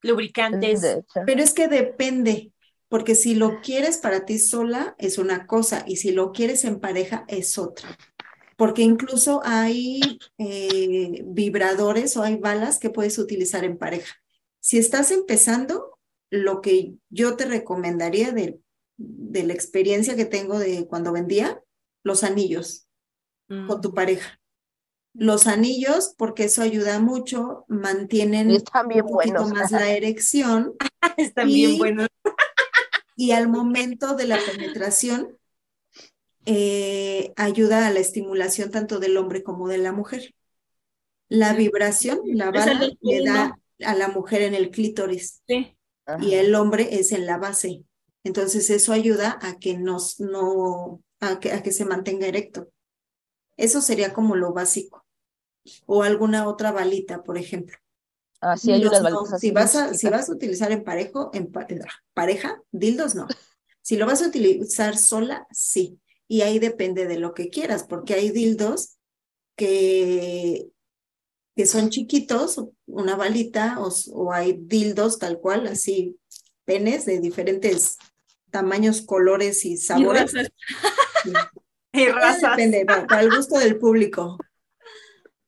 lubricantes. 0.01 0.81
Pero 1.25 1.41
es 1.41 1.53
que 1.53 1.67
depende, 1.67 2.51
porque 2.87 3.15
si 3.15 3.35
lo 3.35 3.61
quieres 3.61 3.97
para 3.97 4.25
ti 4.25 4.39
sola 4.39 4.95
es 4.97 5.17
una 5.17 5.47
cosa 5.47 5.83
y 5.87 5.97
si 5.97 6.11
lo 6.11 6.31
quieres 6.31 6.65
en 6.65 6.79
pareja 6.79 7.25
es 7.27 7.57
otra. 7.57 7.97
Porque 8.55 8.81
incluso 8.81 9.41
hay 9.43 10.19
eh, 10.39 11.21
vibradores 11.25 12.17
o 12.17 12.23
hay 12.23 12.37
balas 12.37 12.79
que 12.79 12.89
puedes 12.89 13.19
utilizar 13.19 13.63
en 13.63 13.77
pareja. 13.77 14.15
Si 14.59 14.77
estás 14.77 15.11
empezando, 15.11 15.99
lo 16.29 16.61
que 16.61 16.93
yo 17.09 17.35
te 17.35 17.45
recomendaría 17.45 18.31
de, 18.31 18.59
de 18.97 19.43
la 19.43 19.53
experiencia 19.53 20.15
que 20.15 20.25
tengo 20.25 20.57
de 20.57 20.87
cuando 20.87 21.11
vendía, 21.11 21.61
los 22.03 22.23
anillos 22.23 22.86
con 23.47 23.81
tu 23.81 23.93
pareja. 23.93 24.39
Los 25.13 25.47
anillos, 25.47 26.13
porque 26.17 26.43
eso 26.43 26.61
ayuda 26.61 26.99
mucho, 26.99 27.65
mantienen 27.67 28.51
Están 28.51 28.87
bien 28.87 29.05
un 29.05 29.11
poquito 29.11 29.33
buenos. 29.41 29.51
más 29.51 29.71
la 29.71 29.89
erección 29.91 30.73
Están 31.17 31.49
Y- 31.49 31.53
bien 31.53 31.77
buenos. 31.77 32.07
y 33.15 33.31
al 33.31 33.47
momento 33.49 34.15
de 34.15 34.27
la 34.27 34.37
penetración 34.37 35.37
eh, 36.45 37.33
ayuda 37.35 37.87
a 37.87 37.91
la 37.91 37.99
estimulación 37.99 38.71
tanto 38.71 38.99
del 38.99 39.17
hombre 39.17 39.43
como 39.43 39.67
de 39.67 39.77
la 39.79 39.91
mujer. 39.91 40.33
La 41.29 41.53
vibración, 41.53 42.19
la 42.25 42.51
bala, 42.51 42.89
le 43.01 43.23
da 43.25 43.59
a 43.83 43.95
la 43.95 44.07
mujer 44.07 44.43
en 44.43 44.55
el 44.55 44.69
clítoris 44.71 45.41
Sí. 45.47 45.75
Y 46.21 46.35
el 46.35 46.55
hombre 46.55 46.87
es 46.99 47.11
en 47.11 47.25
la 47.25 47.37
base. 47.37 47.83
Entonces 48.23 48.69
eso 48.69 48.93
ayuda 48.93 49.37
a 49.41 49.57
que 49.59 49.77
nos, 49.77 50.21
no, 50.21 51.01
a 51.19 51.39
que, 51.41 51.51
a 51.51 51.61
que 51.61 51.73
se 51.73 51.83
mantenga 51.83 52.27
erecto. 52.27 52.69
Eso 53.57 53.81
sería 53.81 54.13
como 54.13 54.35
lo 54.35 54.53
básico. 54.53 55.05
O 55.85 56.03
alguna 56.03 56.47
otra 56.47 56.71
balita, 56.71 57.23
por 57.23 57.37
ejemplo. 57.37 57.77
Ah, 58.39 58.55
sí, 58.57 58.71
hay 58.71 58.79
Dildos 58.79 59.01
unas 59.01 59.03
no. 59.11 59.25
balitas 59.25 59.33
Si 59.35 59.47
así 59.47 59.51
vas 59.51 59.75
a, 59.75 59.93
si 59.93 60.09
vas 60.09 60.29
a 60.29 60.33
utilizar 60.33 60.71
en 60.71 60.83
parejo, 60.83 61.31
en 61.33 61.51
pa- 61.51 61.65
en 61.69 61.81
pareja, 62.13 62.61
dildos 62.71 63.15
no. 63.15 63.27
Si 63.81 63.97
lo 63.97 64.05
vas 64.05 64.21
a 64.21 64.27
utilizar 64.27 64.97
sola, 64.97 65.47
sí. 65.51 65.99
Y 66.27 66.41
ahí 66.41 66.59
depende 66.59 67.05
de 67.07 67.17
lo 67.19 67.33
que 67.33 67.49
quieras, 67.49 67.83
porque 67.83 68.13
hay 68.13 68.31
dildos 68.31 68.97
que, 69.55 70.67
que 71.55 71.65
son 71.65 71.89
chiquitos, 71.89 72.63
una 72.85 73.15
balita, 73.15 73.79
o, 73.79 73.89
o 74.13 74.33
hay 74.33 74.59
dildos 74.61 75.19
tal 75.19 75.39
cual, 75.39 75.67
así, 75.67 76.19
penes 76.65 77.05
de 77.05 77.19
diferentes 77.19 77.97
tamaños, 78.51 79.01
colores 79.01 79.65
y 79.65 79.73
Y 79.73 79.77
sabores. 79.77 80.33
Y 82.01 82.07
razas. 82.07 82.55
Depende, 82.55 82.85
para, 82.85 83.07
para 83.07 83.21
el 83.21 83.35
gusto 83.35 83.57
del 83.59 83.77
público. 83.77 84.37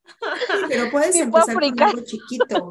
Sí, 0.06 0.64
pero 0.68 0.90
puedes 0.92 1.16
empezar 1.16 1.54
con 1.56 1.82
algo 1.84 2.02
chiquito. 2.04 2.70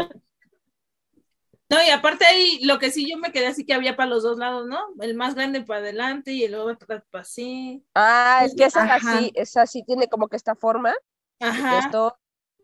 No, 1.71 1.77
y 1.87 1.91
aparte 1.91 2.25
ahí 2.25 2.65
lo 2.65 2.79
que 2.79 2.91
sí 2.91 3.09
yo 3.11 3.19
me 3.19 3.31
quedé 3.31 3.47
así 3.47 3.67
que 3.67 3.75
había 3.75 3.95
para 3.95 4.09
los 4.09 4.23
dos 4.23 4.39
lados, 4.39 4.67
¿no? 4.67 4.79
El 5.01 5.15
más 5.15 5.35
grande 5.35 5.63
para 5.63 5.81
adelante 5.81 6.33
y 6.33 6.45
el 6.45 6.55
otro 6.55 6.87
para 6.87 7.05
así. 7.13 7.85
Ah, 7.95 8.43
es 8.45 8.55
que 8.55 8.65
esa 8.65 8.87
es 8.87 9.05
así, 9.05 9.33
esa 9.35 9.67
sí 9.67 9.85
tiene 9.87 10.09
como 10.09 10.29
que 10.29 10.37
esta 10.37 10.55
forma, 10.55 10.95
Ajá. 11.41 11.79
esto 11.79 12.17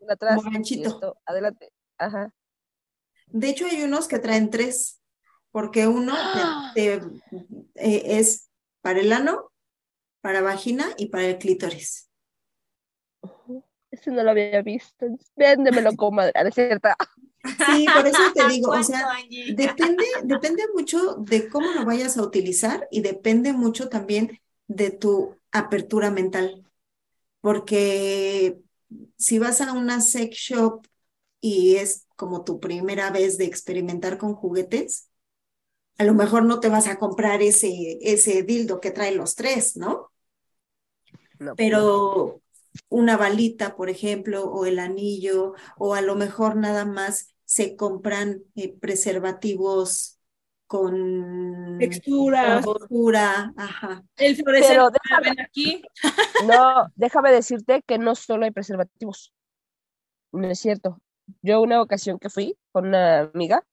atrás 0.09 0.39
y 0.65 0.83
esto 0.83 1.17
adelante. 1.25 1.71
Ajá. 1.99 2.33
De 3.27 3.49
hecho, 3.49 3.67
hay 3.67 3.83
unos 3.83 4.07
que 4.07 4.19
traen 4.19 4.49
tres, 4.49 5.01
porque 5.51 5.87
uno 5.87 6.13
te- 6.73 6.99
te, 6.99 7.01
eh, 7.75 8.17
es 8.19 8.49
para 8.81 8.99
el 8.99 9.13
ano, 9.13 9.51
para 10.25 10.41
vagina 10.41 10.87
y 10.97 11.09
para 11.09 11.27
el 11.27 11.37
clítoris. 11.37 12.09
Ese 13.91 14.09
no 14.09 14.23
lo 14.23 14.31
había 14.31 14.63
visto. 14.63 15.05
Véndemelo, 15.35 15.95
comadre. 15.95 16.33
No 16.41 16.49
es 16.49 16.55
cierto. 16.55 16.89
Sí, 17.43 17.85
por 17.93 18.07
eso 18.07 18.23
te 18.33 18.47
digo, 18.47 18.69
o 18.69 18.71
¿Cuánto, 18.71 18.87
sea, 18.87 19.07
depende, 19.53 20.03
depende 20.23 20.63
mucho 20.73 21.17
de 21.17 21.47
cómo 21.47 21.71
lo 21.73 21.85
vayas 21.85 22.17
a 22.17 22.23
utilizar 22.23 22.87
y 22.89 23.01
depende 23.01 23.53
mucho 23.53 23.87
también 23.87 24.41
de 24.67 24.89
tu 24.89 25.37
apertura 25.51 26.09
mental. 26.09 26.65
Porque 27.39 28.57
si 29.17 29.37
vas 29.37 29.61
a 29.61 29.73
una 29.73 30.01
sex 30.01 30.35
shop 30.37 30.87
y 31.39 31.75
es 31.75 32.07
como 32.15 32.43
tu 32.43 32.59
primera 32.59 33.11
vez 33.11 33.37
de 33.37 33.45
experimentar 33.45 34.17
con 34.17 34.33
juguetes, 34.33 35.07
a 35.99 36.03
lo 36.03 36.15
mejor 36.15 36.45
no 36.45 36.59
te 36.59 36.69
vas 36.69 36.87
a 36.87 36.97
comprar 36.97 37.43
ese, 37.43 37.99
ese 38.01 38.41
dildo 38.41 38.81
que 38.81 38.89
trae 38.89 39.13
los 39.13 39.35
tres, 39.35 39.77
¿no? 39.77 40.09
No, 41.39 41.55
pero 41.55 42.41
una 42.89 43.17
balita, 43.17 43.75
por 43.75 43.89
ejemplo, 43.89 44.45
o 44.45 44.65
el 44.65 44.79
anillo, 44.79 45.53
o 45.77 45.93
a 45.95 46.01
lo 46.01 46.15
mejor 46.15 46.55
nada 46.55 46.85
más 46.85 47.29
se 47.45 47.75
compran 47.75 48.43
eh, 48.55 48.75
preservativos 48.77 50.19
con 50.67 51.77
Texturas. 51.79 52.65
textura, 52.65 53.53
ajá. 53.55 54.03
El 54.17 54.35
fluorescente 54.35 54.97
déjame- 55.03 55.29
ven 55.29 55.39
aquí. 55.41 55.81
No, 56.45 56.87
déjame 56.95 57.31
decirte 57.31 57.81
que 57.85 57.97
no 57.97 58.15
solo 58.15 58.45
hay 58.45 58.51
preservativos. 58.51 59.33
No 60.31 60.47
es 60.49 60.59
cierto. 60.59 60.99
Yo 61.41 61.61
una 61.61 61.81
ocasión 61.81 62.19
que 62.19 62.29
fui 62.29 62.57
con 62.71 62.87
una 62.87 63.21
amiga, 63.21 63.63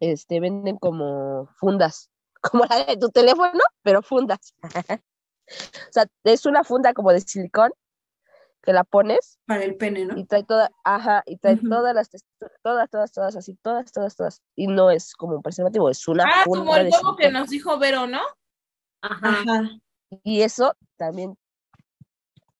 este, 0.00 0.40
venden 0.40 0.76
como 0.78 1.48
fundas, 1.58 2.10
como 2.40 2.64
la 2.64 2.84
de 2.84 2.96
tu 2.96 3.10
teléfono, 3.10 3.60
pero 3.82 4.02
fundas. 4.02 4.54
O 5.46 5.92
sea, 5.92 6.06
es 6.24 6.46
una 6.46 6.64
funda 6.64 6.92
como 6.92 7.12
de 7.12 7.20
silicón 7.20 7.72
que 8.62 8.72
la 8.72 8.82
pones 8.82 9.38
Para 9.46 9.62
el 9.62 9.76
pene, 9.76 10.06
¿no? 10.06 10.18
y 10.18 10.24
trae 10.24 10.42
toda, 10.42 10.70
ajá, 10.82 11.22
y 11.24 11.36
trae 11.36 11.56
todas 11.56 11.94
las 11.94 12.10
texturas, 12.10 12.52
todas, 12.62 12.90
todas, 12.90 13.12
todas, 13.12 13.36
así, 13.36 13.54
todas, 13.62 13.92
todas, 13.92 14.16
todas. 14.16 14.42
Y 14.56 14.66
no 14.66 14.90
es 14.90 15.14
como 15.14 15.36
un 15.36 15.42
preservativo, 15.42 15.88
es 15.88 16.06
una 16.08 16.24
Ah, 16.24 16.42
funda 16.44 16.58
como 16.60 16.76
el 16.76 16.90
juego 16.90 17.16
que 17.16 17.30
nos 17.30 17.48
dijo 17.48 17.78
Vero, 17.78 18.08
¿no? 18.08 18.20
Ajá. 19.02 19.28
Ajá. 19.40 19.70
Y 20.24 20.42
eso 20.42 20.74
también 20.96 21.38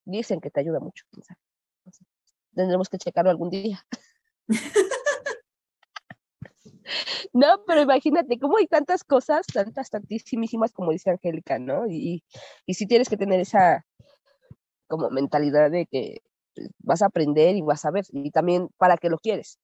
dicen 0.05 0.41
que 0.41 0.51
te 0.51 0.61
ayuda 0.61 0.79
mucho. 0.79 1.05
Tendremos 2.55 2.89
que 2.89 2.99
checarlo 2.99 3.31
algún 3.31 3.51
día. 3.51 3.85
No, 7.33 7.65
pero 7.67 7.83
imagínate 7.83 8.39
cómo 8.39 8.57
hay 8.59 8.67
tantas 8.67 9.05
cosas, 9.05 9.47
tantas, 9.47 9.91
tantísimas, 9.91 10.73
como 10.73 10.93
dice 10.93 11.11
Angélica, 11.11 11.59
¿no? 11.59 11.87
Y, 11.89 12.25
y 12.65 12.75
sí 12.75 12.87
tienes 12.87 13.09
que 13.09 13.17
tener 13.17 13.41
esa 13.41 13.85
como 14.89 15.11
mentalidad 15.11 15.71
de 15.71 15.87
que 15.87 16.23
vas 16.79 17.03
a 17.03 17.07
aprender 17.07 17.57
y 17.57 17.63
vas 17.63 17.85
a 17.85 17.91
ver, 17.91 18.05
y 18.13 18.31
también 18.31 18.69
para 18.77 18.97
qué 18.97 19.11
lo 19.11 19.19
quieres. 19.19 19.59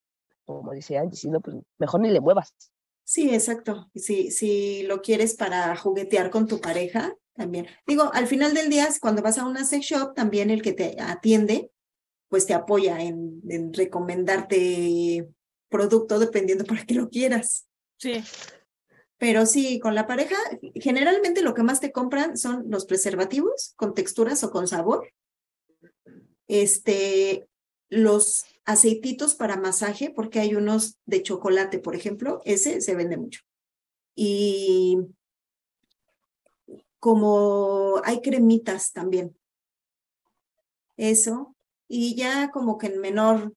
Como 0.45 0.73
dice 0.73 0.99
Angie, 0.99 1.17
si 1.17 1.31
no, 1.31 1.41
pues 1.41 1.57
mejor 1.79 2.01
ni 2.01 2.11
le 2.11 2.21
muevas. 2.21 2.55
Sí, 3.05 3.33
exacto. 3.33 3.91
Si, 3.95 4.31
si 4.31 4.83
lo 4.83 5.01
quieres 5.03 5.35
para 5.35 5.75
juguetear 5.77 6.31
con 6.31 6.47
tu 6.47 6.61
pareja, 6.61 7.15
también. 7.35 7.67
Digo, 7.87 8.11
al 8.13 8.27
final 8.27 8.53
del 8.53 8.69
día, 8.69 8.89
cuando 9.01 9.23
vas 9.23 9.39
a 9.39 9.47
una 9.47 9.65
sex 9.65 9.87
shop, 9.87 10.15
también 10.15 10.51
el 10.51 10.63
que 10.63 10.73
te 10.73 11.01
atiende, 11.01 11.71
pues 12.29 12.47
te 12.47 12.55
apoya 12.55 13.01
en 13.01 13.73
recomendarte 13.73 15.29
producto 15.73 16.21
dependiendo 16.21 16.65
para 16.65 16.87
qué 16.87 16.95
lo 16.95 17.09
quieras. 17.09 17.67
Sí. 17.99 18.23
Pero 19.19 19.47
sí, 19.47 19.81
con 19.81 19.95
la 19.95 20.07
pareja, 20.07 20.37
generalmente 20.75 21.43
lo 21.43 21.55
que 21.55 21.63
más 21.63 21.81
te 21.81 21.93
compran 21.93 22.37
son 22.37 22.65
los 22.69 22.87
preservativos 22.87 23.73
con 23.77 23.95
texturas 23.95 24.45
o 24.45 24.51
con 24.51 24.69
sabor. 24.69 25.13
Este, 26.47 27.49
los 27.89 28.45
aceititos 28.65 29.35
para 29.35 29.57
masaje, 29.57 30.11
porque 30.11 30.41
hay 30.41 30.55
unos 30.55 30.99
de 31.07 31.23
chocolate, 31.23 31.79
por 31.79 31.95
ejemplo, 31.95 32.41
ese 32.45 32.81
se 32.81 32.95
vende 32.95 33.17
mucho. 33.17 33.43
Y 34.15 34.99
como 36.99 38.01
hay 38.05 38.21
cremitas 38.21 38.93
también. 38.93 39.37
Eso. 40.97 41.57
Y 41.89 42.15
ya 42.15 42.51
como 42.51 42.79
que 42.79 42.87
en 42.87 43.01
menor, 43.01 43.55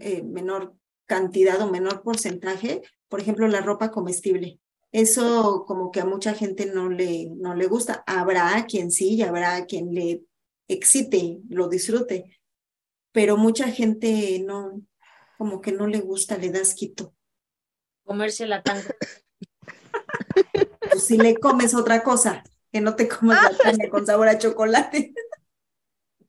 eh, 0.00 0.22
menor 0.22 0.74
cantidad 1.06 1.60
o 1.60 1.70
menor 1.70 2.02
porcentaje, 2.02 2.82
por 3.08 3.20
ejemplo, 3.20 3.46
la 3.48 3.60
ropa 3.60 3.90
comestible. 3.90 4.60
Eso 4.92 5.64
como 5.66 5.90
que 5.90 6.00
a 6.00 6.04
mucha 6.04 6.34
gente 6.34 6.66
no 6.66 6.88
le, 6.88 7.30
no 7.36 7.54
le 7.54 7.66
gusta. 7.66 8.04
Habrá 8.06 8.66
quien 8.66 8.90
sí 8.90 9.14
y 9.14 9.22
habrá 9.22 9.64
quien 9.66 9.94
le 9.94 10.22
excite, 10.68 11.40
lo 11.48 11.68
disfrute, 11.68 12.38
pero 13.10 13.36
mucha 13.36 13.68
gente 13.68 14.42
no, 14.44 14.82
como 15.38 15.60
que 15.60 15.72
no 15.72 15.86
le 15.86 16.00
gusta, 16.00 16.38
le 16.38 16.50
da 16.50 16.60
asquito. 16.60 17.14
Comerse 18.04 18.46
la 18.46 18.62
tanga. 18.62 18.94
Pues 20.90 21.04
si 21.04 21.16
le 21.16 21.38
comes 21.38 21.74
otra 21.74 22.02
cosa, 22.02 22.42
que 22.70 22.80
no 22.80 22.96
te 22.96 23.08
comas 23.08 23.42
la 23.42 23.56
carne 23.56 23.88
con 23.88 24.04
sabor 24.04 24.28
a 24.28 24.36
chocolate. 24.36 25.14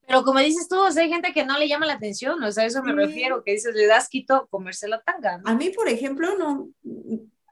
Pero 0.08 0.24
como 0.24 0.39
dices 0.39 0.68
tú, 0.68 0.80
o 0.80 0.92
sea, 0.92 1.04
hay 1.04 1.10
gente 1.10 1.34
que 1.34 1.46
no 1.46 1.58
le 1.58 1.68
llama 1.68 1.86
la 1.86 1.94
atención, 1.94 2.44
o 2.44 2.52
sea, 2.52 2.63
a 2.63 2.68
eso 2.68 2.84
me 2.84 2.92
Sí. 2.92 2.98
refiero, 2.98 3.44
que 3.44 3.54
dices, 3.54 3.74
le 3.74 3.88
das 3.88 4.10
quito 4.10 4.48
comerse 4.50 4.88
la 4.88 5.02
tanga, 5.02 5.38
¿no? 5.38 5.50
A 5.50 5.56
mí, 5.56 5.70
por 5.70 5.88
ejemplo, 5.88 6.38
no, 6.38 6.70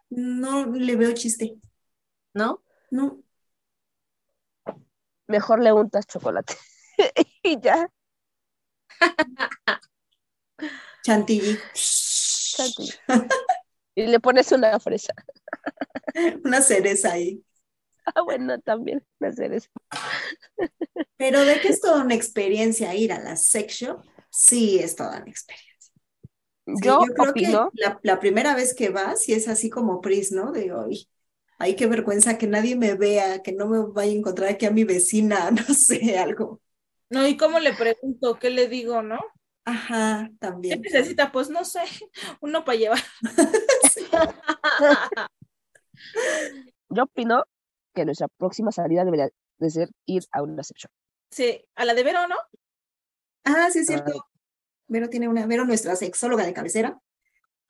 no 0.09 0.65
le 0.67 0.95
veo 0.95 1.13
chiste. 1.13 1.55
¿No? 2.33 2.63
No, 2.91 3.23
Mejor 5.27 5.61
le 5.61 5.71
untas 5.71 6.05
chocolate. 6.07 6.55
y 7.43 7.59
ya. 7.61 7.89
chantilly. 11.03 11.57
chantilly. 11.73 12.93
Y 13.95 14.07
le 14.07 14.19
pones 14.19 14.51
una 14.51 14.79
fresa. 14.79 15.13
Una 16.43 16.61
cereza 16.61 17.13
ahí. 17.13 17.43
Ah, 18.15 18.21
bueno, 18.23 18.59
también 18.59 19.05
una 19.19 19.31
cereza. 19.31 19.69
Pero 21.17 21.45
de 21.45 21.59
que 21.61 21.69
es 21.69 21.81
toda 21.81 22.03
una 22.03 22.15
experiencia 22.15 22.93
ir 22.95 23.13
a 23.13 23.19
la 23.19 23.35
sex 23.35 23.73
shop, 23.75 24.03
sí 24.29 24.79
es 24.79 24.95
toda 24.95 25.17
una 25.21 25.29
experiencia. 25.29 25.69
Sí, 26.73 26.97
Yo 26.97 27.13
creo 27.15 27.35
que 27.35 27.47
opino, 27.51 27.73
la, 27.73 27.99
la 28.03 28.19
primera 28.19 28.55
vez 28.55 28.73
que 28.75 28.89
vas, 28.89 29.23
sí 29.23 29.33
es 29.33 29.47
así 29.47 29.69
como 29.69 30.01
Pris, 30.01 30.31
¿no? 30.31 30.51
De 30.51 30.71
hoy, 30.73 31.09
ay, 31.59 31.75
qué 31.75 31.87
vergüenza 31.87 32.37
que 32.37 32.47
nadie 32.47 32.75
me 32.75 32.95
vea, 32.95 33.41
que 33.43 33.51
no 33.53 33.67
me 33.67 33.79
vaya 33.93 34.11
a 34.13 34.15
encontrar 34.15 34.49
aquí 34.51 34.65
a 34.65 34.71
mi 34.71 34.83
vecina, 34.85 35.51
no 35.51 35.63
sé, 35.73 36.17
algo. 36.19 36.61
No, 37.11 37.27
¿y 37.27 37.37
cómo 37.37 37.59
le 37.59 37.73
pregunto? 37.75 38.39
¿Qué 38.39 38.49
le 38.49 38.67
digo, 38.67 39.03
no? 39.03 39.19
Ajá, 39.65 40.29
¿Qué 40.67 40.77
también. 40.77 40.81
necesita? 40.83 41.31
Pues 41.31 41.49
no 41.49 41.65
sé, 41.65 41.81
uno 42.41 42.63
para 42.65 42.77
llevar. 42.77 42.99
yo 46.89 47.03
opino 47.03 47.43
que 47.93 48.05
nuestra 48.05 48.27
próxima 48.27 48.71
salida 48.71 49.03
debería 49.05 49.29
de 49.59 49.69
ser 49.69 49.89
ir 50.05 50.23
a 50.31 50.41
una 50.41 50.63
sex 50.63 50.81
shop. 50.81 50.91
Sí, 51.31 51.63
a 51.75 51.85
la 51.85 51.93
de 51.93 52.03
Vero, 52.03 52.27
¿no? 52.27 52.35
Ah, 53.45 53.69
sí 53.71 53.79
es 53.79 53.87
cierto. 53.87 54.27
Vero 54.87 55.09
tiene 55.09 55.27
una, 55.27 55.45
Vero, 55.47 55.65
nuestra 55.65 55.95
sexóloga 55.95 56.45
de 56.45 56.53
cabecera, 56.53 56.99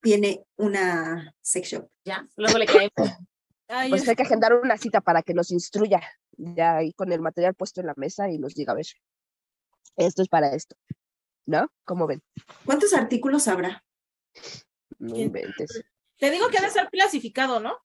tiene 0.02 0.44
una 0.58 1.36
sex 1.42 1.68
shop. 1.70 1.90
Ya, 2.06 2.28
luego 2.36 2.58
le 2.58 2.66
caemos. 2.66 2.92
Ay, 3.68 3.90
Pues 3.90 4.04
es- 4.04 4.10
hay 4.10 4.16
que 4.16 4.24
agendar 4.24 4.54
una 4.54 4.78
cita 4.78 5.02
para 5.02 5.22
que 5.24 5.34
nos 5.34 5.52
instruya 5.52 6.02
ya 6.38 6.78
ahí 6.78 6.94
con 6.94 7.12
el 7.12 7.22
material 7.22 7.54
puesto 7.56 7.80
en 7.82 7.88
la 7.88 7.94
mesa 7.96 8.30
y 8.30 8.38
nos 8.38 8.54
diga, 8.56 8.74
a 8.74 8.76
ver, 8.76 8.86
esto 9.98 10.22
es 10.22 10.28
para 10.28 10.54
esto. 10.54 10.76
¿No? 11.46 11.68
¿Cómo 11.86 12.06
ven? 12.08 12.22
¿Cuántos 12.66 12.94
artículos 12.94 13.48
habrá? 13.48 13.84
No 15.00 15.14
¿Quién 15.14 15.28
inventes. 15.28 15.84
Te 16.18 16.30
digo 16.30 16.50
que 16.50 16.58
ha 16.60 16.62
de 16.62 16.70
ser 16.70 16.88
clasificado, 16.90 17.60
¿no? 17.60 17.78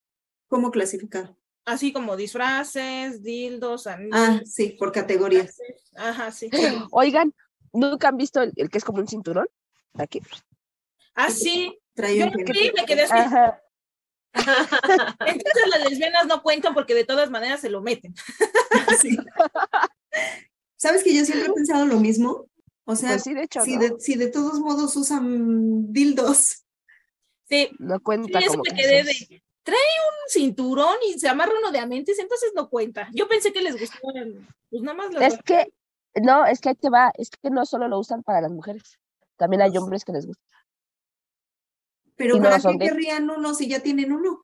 ¿Cómo 0.48 0.70
clasificar? 0.70 1.34
Así 1.66 1.92
como 1.92 2.16
disfraces, 2.16 3.22
dildos, 3.22 3.86
Ah, 3.86 3.94
anillos. 3.94 4.50
sí, 4.50 4.70
por 4.78 4.92
categorías. 4.92 5.60
Ajá, 5.96 6.30
sí. 6.32 6.48
Oigan, 6.92 7.34
¿nunca 7.72 8.08
han 8.08 8.16
visto 8.16 8.40
el, 8.40 8.52
el 8.56 8.70
que 8.70 8.78
es 8.78 8.84
como 8.84 9.00
un 9.00 9.08
cinturón? 9.08 9.48
Aquí. 9.94 10.20
Ah, 11.14 11.30
sí. 11.30 11.76
Trae 11.92 12.16
Yo 12.18 12.26
un 12.26 12.32
me 12.34 12.44
quedé 12.86 13.02
así. 13.02 13.12
Ajá. 13.14 13.60
Entonces 15.26 15.62
las 15.70 15.88
lesbianas 15.90 16.26
no 16.26 16.42
cuentan 16.42 16.74
porque 16.74 16.94
de 16.94 17.04
todas 17.04 17.30
maneras 17.30 17.60
se 17.60 17.68
lo 17.70 17.82
meten. 17.82 18.14
Sí. 19.00 19.16
¿Sabes 20.76 21.02
que 21.02 21.14
yo 21.14 21.24
siempre 21.24 21.48
he 21.48 21.52
pensado 21.52 21.86
lo 21.86 21.98
mismo? 21.98 22.46
O 22.84 22.94
sea, 22.94 23.10
Pues 23.10 23.22
sí, 23.24 23.34
de 23.34 23.42
hecho, 23.42 23.62
si, 23.62 23.74
¿no? 23.76 23.80
de, 23.82 23.94
si 23.98 24.14
de 24.14 24.28
todos 24.28 24.60
modos 24.60 24.94
usan 24.96 25.92
dildos. 25.92 26.64
Sí, 27.48 27.70
No 27.78 27.96
sí, 27.96 28.02
cuenta 28.02 28.38
eso 28.38 28.50
como 28.50 28.62
me 28.62 28.70
que 28.76 28.82
quedé 28.82 29.02
de. 29.04 29.42
Trae 29.66 29.76
un 29.78 30.30
cinturón 30.30 30.96
y 31.08 31.18
se 31.18 31.28
amarra 31.28 31.52
uno 31.58 31.72
de 31.72 31.80
amentis, 31.80 32.20
entonces 32.20 32.52
no 32.54 32.70
cuenta. 32.70 33.08
Yo 33.12 33.26
pensé 33.26 33.52
que 33.52 33.60
les 33.62 33.76
gustaban, 33.78 34.46
pues 34.70 34.80
nada 34.82 34.96
más 34.96 35.12
las 35.12 35.34
Es 35.34 35.42
que, 35.42 35.66
no, 36.22 36.46
es 36.46 36.60
que 36.60 36.68
ahí 36.68 36.74
te 36.76 36.88
va, 36.88 37.10
es 37.18 37.30
que 37.30 37.50
no 37.50 37.66
solo 37.66 37.88
lo 37.88 37.98
usan 37.98 38.22
para 38.22 38.40
las 38.40 38.52
mujeres, 38.52 39.00
también 39.36 39.62
hay 39.62 39.70
Pues- 39.72 39.82
hombres 39.82 40.04
que 40.04 40.12
les 40.12 40.24
gusta. 40.26 40.42
Pero 42.14 42.36
Y 42.36 42.38
no 42.38 42.44
¿para 42.44 42.60
son 42.60 42.78
qué 42.78 42.86
querrían 42.86 43.28
uno 43.28 43.54
si 43.54 43.68
ya 43.68 43.80
tienen 43.80 44.12
uno? 44.12 44.42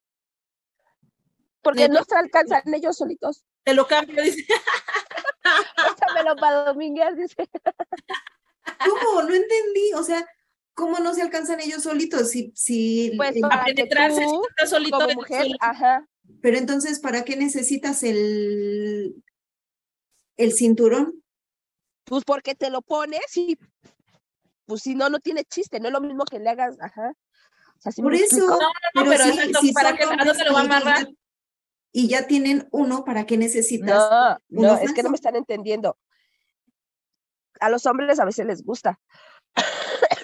Porque 1.62 1.88
no 1.88 2.02
se 2.02 2.16
alcanzan 2.16 2.62
ellos 2.74 2.96
solitos. 2.96 3.44
te 3.62 3.74
lo 3.74 3.86
cambio, 3.86 4.20
dice. 4.22 4.44
Échamelo 5.96 6.34
para 6.36 6.64
dominguear, 6.64 7.14
dice. 7.14 7.48
¿Cómo? 8.84 9.22
No 9.22 9.34
entendí. 9.34 9.92
O 9.94 10.02
sea, 10.02 10.26
¿cómo 10.74 10.98
no 10.98 11.14
se 11.14 11.22
alcanzan 11.22 11.60
ellos 11.60 11.82
solitos? 11.82 12.30
Si, 12.30 12.52
si, 12.54 13.12
Pues 13.16 13.34
para 13.40 13.62
A 13.62 13.64
que 13.64 13.74
penetrarse, 13.74 14.22
tú, 14.24 14.42
está 14.50 14.66
solito. 14.66 14.96
como 14.96 15.08
de- 15.08 15.14
mujer, 15.14 15.46
ajá, 15.60 16.06
pero 16.40 16.56
entonces, 16.58 16.98
¿para 17.00 17.24
qué 17.24 17.36
necesitas 17.36 18.02
el, 18.02 19.22
el 20.36 20.52
cinturón? 20.52 21.22
pues 22.04 22.24
porque 22.24 22.54
te 22.54 22.68
lo 22.68 22.82
pones 22.82 23.36
y 23.36 23.56
pues 24.66 24.82
si 24.82 24.94
no, 24.94 25.08
no 25.08 25.18
tiene 25.20 25.44
chiste, 25.44 25.78
no 25.80 25.86
es 25.88 25.92
lo 25.92 26.00
mismo 26.00 26.24
que 26.24 26.38
le 26.40 26.50
hagas, 26.50 26.76
ajá. 26.80 27.12
O 27.76 27.80
sea, 27.80 27.92
¿sí 27.92 28.02
me 28.02 28.06
Por 28.06 28.14
eso, 28.14 28.24
explico? 28.24 28.48
No, 28.50 28.58
no, 28.58 28.70
pero 28.94 29.10
pero 29.10 29.24
si, 29.24 29.30
exacto, 29.30 29.60
si 29.60 29.72
¿para 29.72 29.96
qué? 29.96 30.02
¿A 30.04 30.08
hombres 30.08 30.26
dónde 30.26 30.44
lo 30.44 30.52
va 30.52 30.60
a 30.60 30.64
amarrar? 30.64 31.08
y 31.92 32.08
ya 32.08 32.26
tienen 32.26 32.68
uno, 32.72 33.04
¿para 33.04 33.26
qué 33.26 33.36
necesitas? 33.36 34.38
No, 34.48 34.76
es 34.78 34.92
que 34.92 35.02
no 35.02 35.10
me 35.10 35.16
están 35.16 35.36
entendiendo. 35.36 35.98
A 37.60 37.68
los 37.70 37.86
hombres 37.86 38.18
a 38.18 38.24
veces 38.24 38.46
les 38.46 38.64
gusta. 38.64 38.98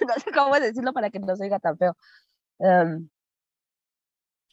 No 0.08 0.14
sé 0.14 0.32
cómo 0.32 0.54
decirlo 0.58 0.92
para 0.92 1.10
que 1.10 1.18
no 1.20 1.36
se 1.36 1.44
oiga 1.44 1.58
tan 1.58 1.76
feo. 1.78 1.96
Em, 2.58 3.08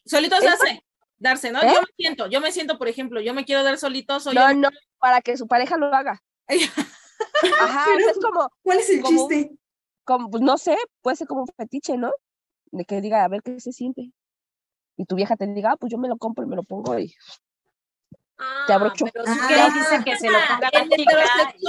Solitos 0.06 0.40
Es 0.40 0.46
darse, 0.46 0.84
darse, 1.18 1.52
¿no? 1.52 1.62
¿Eh? 1.62 1.72
Yo 1.74 1.82
me 1.82 1.88
siento, 1.98 2.28
yo 2.28 2.42
me 2.42 2.52
siento, 2.52 2.78
por 2.78 2.88
ejemplo, 2.88 3.22
yo 3.22 3.34
me 3.34 3.44
quiero 3.44 3.64
dar 3.64 3.78
solitos 3.78 4.28
o 4.28 4.34
no, 4.34 4.52
yo 4.52 4.54
no, 4.56 4.70
para 5.00 5.22
que 5.22 5.36
su 5.36 5.48
pareja 5.48 5.78
lo 5.78 5.88
haga. 5.88 6.22
Ajá, 7.62 7.86
es 7.98 8.20
como, 8.22 8.50
¿Cuál 8.62 8.80
es 8.80 8.90
el 8.90 9.02
como 9.02 9.28
chiste? 9.28 9.58
como, 10.04 10.30
pues 10.30 10.44
no 10.44 10.58
sé, 10.58 10.78
puede 11.02 11.16
ser 11.16 11.28
como 11.28 11.42
un 11.42 11.48
fetiche, 11.48 11.98
¿no? 11.98 12.12
De 12.72 12.86
que 12.86 13.02
diga, 13.02 13.24
a 13.24 13.28
ver 13.28 13.42
qué 13.42 13.60
se 13.60 13.72
siente. 13.72 14.12
Y 14.98 15.06
tu 15.06 15.16
vieja 15.16 15.36
te 15.36 15.48
diga, 15.48 15.72
ah, 15.72 15.78
pues 15.78 15.92
yo 15.92 15.98
me 15.98 16.08
lo 16.08 16.18
compro 16.18 16.46
y 16.46 16.48
me 16.48 16.56
lo 16.56 16.64
pongo 16.64 16.98
y 17.00 17.14
Ah, 18.38 18.64
Te 18.68 18.74
abrocho. 18.74 19.06
Pero 19.14 19.26
su 19.26 19.32
Ah. 19.32 19.48
gay 19.50 19.70
dice 19.74 20.04
que 20.04 20.18
se 20.18 20.30
lo 20.30 20.38
ponga 20.48 20.70
la 20.74 20.80
El 20.80 20.90
chica 20.90 21.56
y 21.58 21.68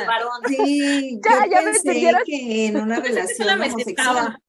al 0.00 0.06
varón. 0.06 0.42
Sí, 0.48 1.20
Ya, 1.24 1.30
yo 1.46 1.50
ya 1.50 1.58
me 1.58 1.64
pensé 1.64 1.78
entendieron. 1.88 2.22
que 2.24 2.66
en 2.66 2.76
una 2.80 3.02
que 3.02 3.08
relación 3.08 3.46
la 3.48 3.56
me 3.56 3.66
homosexual. 3.66 4.42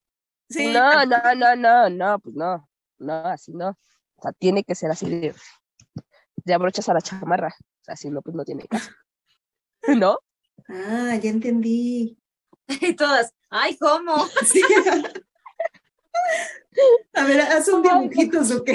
Sí. 0.50 0.68
No, 0.74 1.06
no, 1.06 1.18
no, 1.36 1.56
no, 1.56 1.90
no, 1.90 2.20
pues 2.20 2.36
no, 2.36 2.70
no, 3.00 3.14
así 3.28 3.54
no. 3.54 3.70
O 4.18 4.22
sea, 4.22 4.32
tiene 4.34 4.64
que 4.64 4.76
ser 4.76 4.92
así 4.92 5.10
de, 5.10 5.34
de 6.44 6.54
abrochas 6.54 6.88
a 6.90 6.94
la 6.94 7.02
chamarra. 7.02 7.48
O 7.58 7.84
sea, 7.84 7.96
si 7.96 8.10
no, 8.10 8.22
pues 8.22 8.36
no 8.36 8.44
tiene 8.46 8.68
caso. 8.68 8.92
¿No? 9.88 10.20
Ah, 10.70 11.16
ya 11.16 11.30
entendí. 11.30 12.18
Y 12.82 12.94
todas, 12.96 13.34
ay, 13.50 13.76
¿cómo? 13.78 14.16
Sí. 14.46 14.62
A 17.14 17.24
ver, 17.26 17.42
haz 17.42 17.68
un 17.68 17.82
dibujito, 17.82 18.40
ok. 18.40 18.70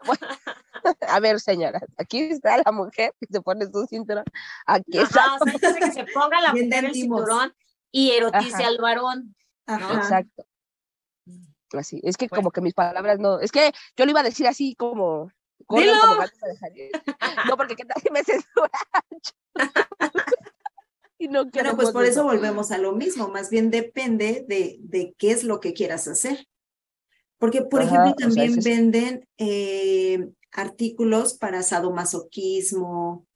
A 1.08 1.20
ver, 1.20 1.40
señora, 1.40 1.80
aquí 1.98 2.20
está 2.20 2.56
la 2.64 2.72
mujer 2.72 3.12
que 3.20 3.26
se 3.30 3.40
pone 3.40 3.66
su 3.66 3.86
cinturón. 3.86 4.24
Aquí 4.66 4.98
está. 4.98 5.24
Ajá, 5.24 5.36
o 5.40 5.44
sea, 5.44 5.52
dice 5.52 5.74
que 5.78 5.92
se 5.92 6.04
ponga 6.12 6.40
la 6.40 6.52
mujer 6.54 6.84
el 6.86 6.94
cinturón 6.94 7.54
y 7.92 8.12
erotice 8.12 8.54
Ajá. 8.54 8.68
al 8.68 8.78
varón. 8.78 9.34
Exacto. 9.66 10.46
Así. 11.72 12.00
Es 12.02 12.16
que 12.16 12.26
Bueno. 12.28 12.40
como 12.42 12.50
que 12.50 12.60
mis 12.60 12.74
palabras 12.74 13.18
no. 13.18 13.38
Es 13.40 13.52
que 13.52 13.72
yo 13.96 14.04
lo 14.04 14.10
iba 14.10 14.20
a 14.20 14.24
decir 14.24 14.46
así 14.46 14.74
como. 14.74 15.30
No, 15.68 17.56
porque 17.56 17.76
qué 17.76 17.84
tal 17.84 18.02
si 18.02 18.10
me 18.10 18.24
censura. 18.24 18.70
y 21.18 21.28
no 21.28 21.44
Bueno, 21.44 21.76
pues 21.76 21.90
por 21.90 22.04
eso 22.04 22.24
volvemos 22.24 22.72
a 22.72 22.78
lo 22.78 22.92
mismo, 22.92 23.28
más 23.28 23.50
bien 23.50 23.70
depende 23.70 24.44
de, 24.48 24.78
de 24.80 25.14
qué 25.18 25.30
es 25.32 25.44
lo 25.44 25.60
que 25.60 25.74
quieras 25.74 26.08
hacer. 26.08 26.48
Porque, 27.40 27.62
por 27.62 27.80
Ajá, 27.82 27.88
ejemplo, 27.90 28.12
o 28.12 28.16
sea, 28.18 28.26
también 28.44 28.58
es- 28.58 28.64
venden 28.64 29.28
eh, 29.38 30.28
artículos 30.52 31.34
para 31.34 31.62
sadomasoquismo, 31.62 33.26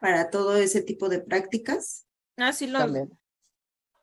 para 0.00 0.30
todo 0.30 0.56
ese 0.56 0.82
tipo 0.82 1.08
de 1.08 1.20
prácticas. 1.20 2.06
Ah, 2.38 2.52
sí, 2.52 2.66
los, 2.66 2.80
También. 2.82 3.16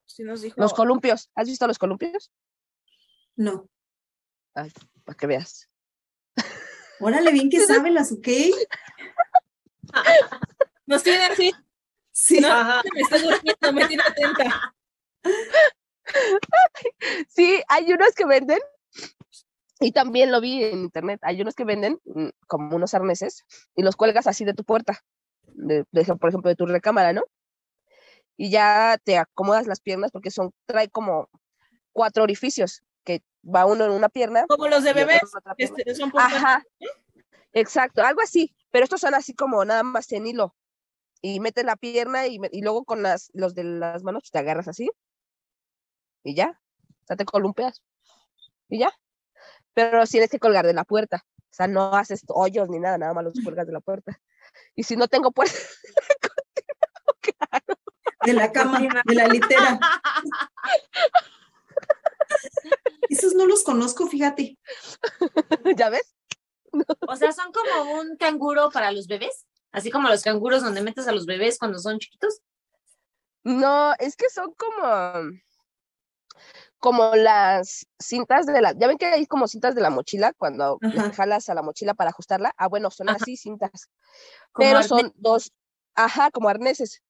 sí 0.05 0.23
nos 0.23 0.41
dijo. 0.41 0.61
Los 0.61 0.73
columpios. 0.73 1.29
¿Has 1.35 1.47
visto 1.49 1.65
los 1.67 1.79
columpios? 1.79 2.31
No. 3.35 3.67
Ay, 4.53 4.71
para 5.03 5.17
que 5.17 5.27
veas. 5.27 5.67
Órale, 6.99 7.31
bien 7.31 7.49
que 7.49 7.59
saben 7.65 7.95
las 7.95 8.11
ok. 8.11 8.27
Nos 10.85 11.01
tiene 11.03 11.23
así. 11.25 11.51
Sí. 12.11 12.39
No, 12.41 12.47
Ajá. 12.49 12.81
me 12.93 13.01
estoy 13.01 13.21
durmiendo, 13.21 13.73
me 13.73 13.87
tiene 13.87 14.03
atenta. 14.03 14.75
Sí, 17.29 17.61
hay 17.69 17.91
unos 17.93 18.13
que 18.13 18.25
venden, 18.25 18.59
y 19.81 19.91
también 19.91 20.31
lo 20.31 20.39
vi 20.39 20.63
en 20.63 20.79
internet, 20.79 21.19
hay 21.23 21.41
unos 21.41 21.55
que 21.55 21.65
venden 21.65 21.99
mm, 22.05 22.29
como 22.47 22.75
unos 22.75 22.93
arneses 22.93 23.43
y 23.75 23.81
los 23.81 23.95
cuelgas 23.95 24.27
así 24.27 24.45
de 24.45 24.53
tu 24.53 24.63
puerta, 24.63 24.99
de, 25.47 25.85
por 26.19 26.29
ejemplo, 26.29 26.49
de 26.49 26.55
tu 26.55 26.67
recámara, 26.67 27.13
¿no? 27.13 27.23
Y 28.37 28.51
ya 28.51 28.97
te 29.03 29.17
acomodas 29.17 29.67
las 29.67 29.81
piernas 29.81 30.11
porque 30.11 30.31
son, 30.31 30.51
trae 30.65 30.89
como 30.89 31.29
cuatro 31.91 32.23
orificios, 32.23 32.83
que 33.03 33.23
va 33.43 33.65
uno 33.65 33.85
en 33.85 33.91
una 33.91 34.09
pierna. 34.09 34.45
Como 34.47 34.67
los 34.67 34.83
de 34.83 34.93
bebés, 34.93 35.21
este, 35.57 35.95
son 35.95 36.11
Ajá, 36.15 36.63
exacto, 37.51 38.03
algo 38.03 38.21
así, 38.21 38.55
pero 38.69 38.83
estos 38.83 39.01
son 39.01 39.15
así 39.15 39.33
como 39.33 39.65
nada 39.65 39.83
más 39.83 40.11
en 40.11 40.27
hilo. 40.27 40.55
Y 41.23 41.39
metes 41.39 41.65
la 41.65 41.75
pierna 41.75 42.27
y, 42.27 42.39
y 42.51 42.61
luego 42.61 42.83
con 42.83 43.03
las, 43.03 43.29
los 43.33 43.53
de 43.53 43.63
las 43.63 44.03
manos 44.03 44.31
te 44.31 44.39
agarras 44.39 44.67
así. 44.67 44.89
Y 46.23 46.35
ya, 46.35 46.59
o 46.87 47.05
sea, 47.05 47.15
te 47.15 47.25
columpeas. 47.25 47.81
Y 48.71 48.79
ya. 48.79 48.91
Pero 49.75 50.03
tienes 50.07 50.31
que 50.31 50.39
colgar 50.39 50.65
de 50.65 50.73
la 50.73 50.85
puerta. 50.85 51.23
O 51.27 51.53
sea, 51.53 51.67
no 51.67 51.93
haces 51.93 52.23
hoyos 52.29 52.69
ni 52.69 52.79
nada, 52.79 52.97
nada 52.97 53.13
más 53.13 53.25
los 53.25 53.33
cuelgas 53.43 53.67
de 53.67 53.73
la 53.73 53.81
puerta. 53.81 54.19
Y 54.73 54.83
si 54.83 54.95
no 54.95 55.07
tengo 55.07 55.31
puerta, 55.31 55.55
De 58.25 58.33
la 58.33 58.51
cama, 58.51 58.79
de 59.05 59.15
la 59.15 59.27
litera. 59.27 59.79
Esos 63.09 63.33
no 63.33 63.47
los 63.47 63.63
conozco, 63.63 64.07
fíjate. 64.07 64.59
¿Ya 65.75 65.89
ves? 65.89 66.15
O 67.07 67.15
sea, 67.15 67.31
son 67.31 67.51
como 67.51 67.99
un 67.99 68.15
canguro 68.17 68.69
para 68.69 68.91
los 68.91 69.07
bebés, 69.07 69.47
así 69.71 69.89
como 69.89 70.07
los 70.07 70.21
canguros 70.21 70.61
donde 70.61 70.81
metes 70.81 71.07
a 71.07 71.11
los 71.11 71.25
bebés 71.25 71.57
cuando 71.57 71.79
son 71.79 71.97
chiquitos. 71.97 72.41
No, 73.43 73.95
es 73.97 74.15
que 74.15 74.29
son 74.29 74.53
como 74.53 75.31
como 76.81 77.15
las 77.15 77.85
cintas 77.99 78.47
de 78.47 78.59
la, 78.59 78.73
ya 78.73 78.87
ven 78.87 78.97
que 78.97 79.05
hay 79.05 79.27
como 79.27 79.47
cintas 79.47 79.75
de 79.75 79.81
la 79.81 79.91
mochila 79.91 80.33
cuando 80.33 80.79
jalas 81.13 81.47
a 81.47 81.53
la 81.53 81.61
mochila 81.61 81.93
para 81.93 82.09
ajustarla. 82.09 82.53
Ah, 82.57 82.67
bueno, 82.67 82.89
son 82.89 83.07
Ajá. 83.07 83.17
así 83.21 83.37
cintas, 83.37 83.89
pero 84.55 84.79
arnés. 84.79 84.87
son 84.87 85.13
dos, 85.15 85.53
ajá, 85.95 86.31
como 86.31 86.49
arneses. 86.49 87.03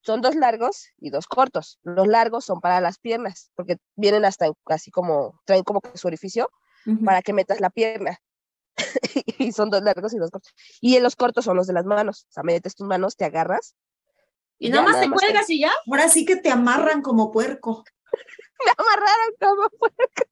Son 0.00 0.20
dos 0.22 0.34
largos 0.34 0.88
y 0.98 1.10
dos 1.10 1.26
cortos. 1.26 1.78
Los 1.82 2.06
largos 2.06 2.46
son 2.46 2.60
para 2.60 2.80
las 2.80 2.98
piernas, 2.98 3.52
porque 3.54 3.76
vienen 3.94 4.24
hasta 4.24 4.50
así 4.66 4.90
como, 4.90 5.38
traen 5.44 5.64
como 5.64 5.80
que 5.80 5.96
su 5.96 6.06
orificio 6.08 6.50
para 7.04 7.22
que 7.22 7.32
metas 7.34 7.60
la 7.60 7.70
pierna. 7.70 8.18
y 9.38 9.52
son 9.52 9.70
dos 9.70 9.82
largos 9.82 10.14
y 10.14 10.18
dos 10.18 10.30
cortos. 10.30 10.52
Y 10.80 10.96
en 10.96 11.02
los 11.02 11.14
cortos 11.14 11.44
son 11.44 11.56
los 11.56 11.66
de 11.66 11.74
las 11.74 11.84
manos. 11.84 12.26
O 12.28 12.32
sea, 12.32 12.42
metes 12.42 12.74
tus 12.74 12.86
manos, 12.86 13.16
te 13.16 13.24
agarras. 13.26 13.76
Y 14.58 14.70
nada 14.70 14.84
te 14.84 14.90
más 14.92 15.00
te- 15.00 15.10
cuelgas 15.10 15.50
y 15.50 15.60
ya. 15.60 15.72
Ahora 15.86 16.08
sí 16.08 16.24
que 16.24 16.36
te 16.36 16.50
amarran 16.50 17.02
como 17.02 17.30
puerco. 17.30 17.84
Me 18.64 18.72
amarraron 18.76 19.34
como 19.40 19.68
puerco. 19.70 20.22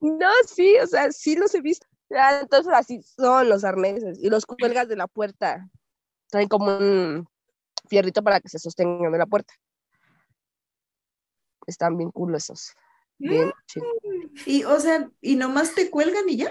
No, 0.00 0.30
sí, 0.46 0.76
o 0.78 0.86
sea, 0.86 1.10
sí 1.12 1.36
los 1.36 1.54
he 1.54 1.60
visto. 1.60 1.86
Entonces 2.08 2.72
así 2.72 3.02
son 3.02 3.48
los 3.48 3.64
arneses 3.64 4.18
y 4.20 4.30
los 4.30 4.46
cuelgas 4.46 4.88
de 4.88 4.96
la 4.96 5.06
puerta. 5.06 5.68
Traen 6.28 6.48
como 6.48 6.76
un 6.76 7.28
fierrito 7.88 8.22
para 8.22 8.40
que 8.40 8.48
se 8.48 8.58
sostengan 8.58 9.12
de 9.12 9.18
la 9.18 9.26
puerta. 9.26 9.54
Están 11.66 11.96
bien 11.96 12.10
cool 12.10 12.34
esos. 12.34 12.72
Bien 13.18 13.52
chido. 13.66 13.86
Y, 14.46 14.64
o 14.64 14.80
sea, 14.80 15.10
y 15.20 15.36
nomás 15.36 15.74
te 15.74 15.90
cuelgan 15.90 16.28
y 16.28 16.38
ya. 16.38 16.50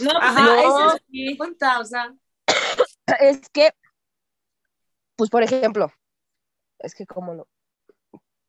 No, 0.00 0.10
pues 0.10 0.16
Ajá, 0.20 0.44
no, 0.44 0.54
eso 0.54 0.96
es 0.96 1.02
sí. 1.08 1.36
cuenta, 1.36 1.80
o 1.80 1.84
sea. 1.84 2.14
Es 3.20 3.48
que, 3.50 3.70
pues 5.14 5.30
por 5.30 5.44
ejemplo, 5.44 5.92
es 6.80 6.92
que 6.92 7.06
como 7.06 7.34
lo, 7.34 7.48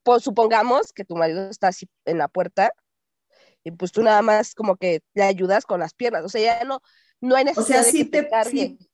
pues 0.07 0.23
supongamos 0.23 0.93
que 0.93 1.03
tu 1.03 1.15
marido 1.17 1.49
está 1.49 1.67
así 1.67 1.85
en 2.05 2.17
la 2.17 2.29
puerta 2.29 2.71
y 3.63 3.71
pues 3.71 3.91
tú 3.91 4.01
nada 4.03 4.21
más 4.21 4.55
como 4.55 4.77
que 4.77 5.01
le 5.13 5.23
ayudas 5.23 5.65
con 5.65 5.81
las 5.81 5.93
piernas, 5.93 6.23
o 6.23 6.29
sea, 6.29 6.41
ya 6.41 6.63
no, 6.63 6.81
no 7.19 7.35
hay 7.35 7.43
O 7.43 7.47
necesidad 7.47 7.81
sea, 7.81 7.83
de 7.83 7.91
sí 7.91 8.05
que 8.05 8.09
te, 8.11 8.23
te, 8.23 8.29
cargue. 8.29 8.77
sí, 8.79 8.89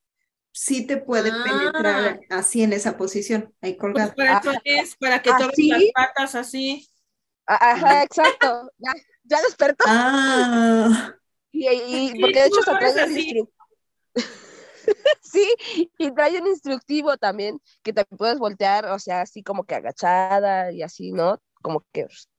sí 0.52 0.88
te 0.88 0.98
puede 0.98 1.30
Ah. 1.32 1.44
penetrar 1.44 2.20
así 2.32 2.64
en 2.64 2.74
esa 2.74 2.98
posición, 2.98 3.54
ahí 3.62 3.74
Pues 3.74 3.80
colgado. 3.94 4.16
para 4.16 4.40
eso 4.40 4.50
Ajá. 4.50 4.62
es, 4.64 4.96
para 4.96 5.22
que 5.22 5.30
toques 5.30 5.50
¿Así? 5.50 5.70
las 5.70 5.84
patas 5.94 6.36
así. 6.36 6.90
A- 7.46 7.74
Ajá, 7.74 8.04
exacto, 8.04 8.72
ya, 8.80 8.92
ya 9.24 9.42
despertó 9.44 9.84
Ah, 9.88 11.14
y, 11.52 11.68
y- 11.70 12.10
Sí, 12.10 12.20
porque 12.20 12.40
de 12.40 12.46
hecho 12.48 12.62
se 12.64 12.72
trae 12.72 13.46
Sí, 15.22 15.56
y 15.98 16.12
trae 16.12 16.40
un 16.42 16.48
instructivo 16.48 17.18
también 17.18 17.60
que 17.84 17.94
te 17.94 18.06
puedes 18.06 18.38
voltear, 18.40 18.86
o 18.88 19.00
sea, 19.00 19.22
así 19.22 19.44
como 19.44 19.64
que 19.66 19.76
agachada 19.76 20.72
y 20.72 20.82
así, 20.84 21.12
¿no? 21.12 21.42
Como 21.62 21.86
que 21.92 22.06
pues, 22.06 22.30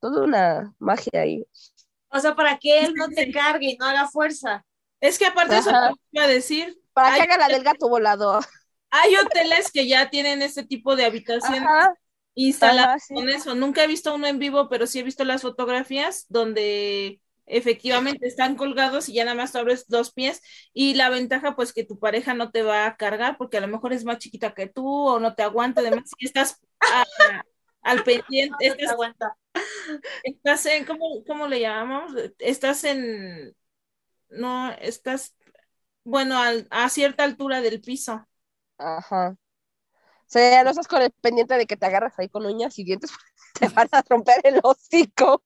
toda 0.00 0.24
una 0.24 0.74
magia 0.78 1.22
ahí. 1.22 1.44
O 2.10 2.18
sea, 2.20 2.34
para 2.34 2.58
que 2.58 2.84
él 2.84 2.94
no 2.96 3.08
te 3.08 3.30
cargue 3.32 3.70
y 3.72 3.76
no 3.76 3.86
haga 3.86 4.08
fuerza. 4.08 4.64
Es 5.00 5.18
que 5.18 5.26
aparte 5.26 5.54
de 5.54 5.60
eso 5.60 5.70
Ajá. 5.70 5.90
te 5.90 5.96
iba 6.12 6.24
a 6.24 6.28
decir, 6.28 6.78
Para 6.92 7.16
que 7.16 7.22
haga 7.22 7.38
la 7.38 7.48
del 7.48 7.62
gato 7.64 7.88
volador. 7.88 8.44
hay 8.90 9.14
hoteles 9.16 9.70
que 9.72 9.86
ya 9.88 10.10
tienen 10.10 10.42
este 10.42 10.64
tipo 10.64 10.96
de 10.96 11.04
habitaciones 11.04 11.62
Ajá, 11.64 11.94
instaladas 12.34 12.90
ajá, 12.90 12.98
sí. 12.98 13.14
con 13.14 13.28
eso. 13.28 13.54
Nunca 13.54 13.84
he 13.84 13.86
visto 13.86 14.14
uno 14.14 14.26
en 14.26 14.38
vivo, 14.38 14.68
pero 14.68 14.86
sí 14.86 14.98
he 15.00 15.02
visto 15.02 15.24
las 15.24 15.42
fotografías 15.42 16.26
donde 16.28 17.20
efectivamente 17.46 18.26
están 18.28 18.56
colgados 18.56 19.08
y 19.08 19.14
ya 19.14 19.24
nada 19.24 19.36
más 19.36 19.52
tú 19.52 19.58
abres 19.58 19.86
dos 19.88 20.12
pies 20.12 20.42
y 20.72 20.94
la 20.94 21.10
ventaja 21.10 21.56
pues 21.56 21.72
que 21.72 21.84
tu 21.84 21.98
pareja 21.98 22.34
no 22.34 22.50
te 22.50 22.62
va 22.62 22.86
a 22.86 22.96
cargar 22.96 23.36
porque 23.38 23.58
a 23.58 23.60
lo 23.60 23.68
mejor 23.68 23.92
es 23.92 24.04
más 24.04 24.18
chiquita 24.18 24.54
que 24.54 24.66
tú 24.68 24.86
o 25.08 25.20
no 25.20 25.34
te 25.34 25.42
aguanta, 25.42 25.80
además 25.80 26.04
si 26.18 26.26
estás 26.26 26.60
a- 26.88 27.04
al 27.82 28.02
pendiente, 28.04 28.66
No 28.66 28.76
te 28.76 28.86
estás, 28.86 28.92
aguanta. 28.92 29.36
estás 30.22 30.66
en, 30.66 30.84
¿cómo, 30.84 31.24
cómo 31.26 31.46
le 31.48 31.60
llamamos? 31.60 32.12
Estás 32.38 32.84
en, 32.84 33.56
no, 34.30 34.72
estás, 34.74 35.36
bueno, 36.04 36.38
al- 36.40 36.68
a 36.70 36.88
cierta 36.90 37.24
altura 37.24 37.62
del 37.62 37.80
piso. 37.82 38.26
Ajá. 38.78 39.30
O 39.32 39.36
sea, 40.26 40.64
no 40.64 40.70
estás 40.70 40.88
con 40.88 41.02
el 41.02 41.12
pendiente 41.22 41.56
de 41.56 41.66
que 41.66 41.76
te 41.76 41.86
agarras 41.86 42.18
ahí 42.18 42.28
con 42.28 42.46
uñas 42.46 42.78
y 42.78 42.84
dientes, 42.84 43.10
te 43.60 43.68
van 43.70 43.88
a 43.92 44.02
romper 44.08 44.40
el 44.44 44.60
hocico. 44.62 45.44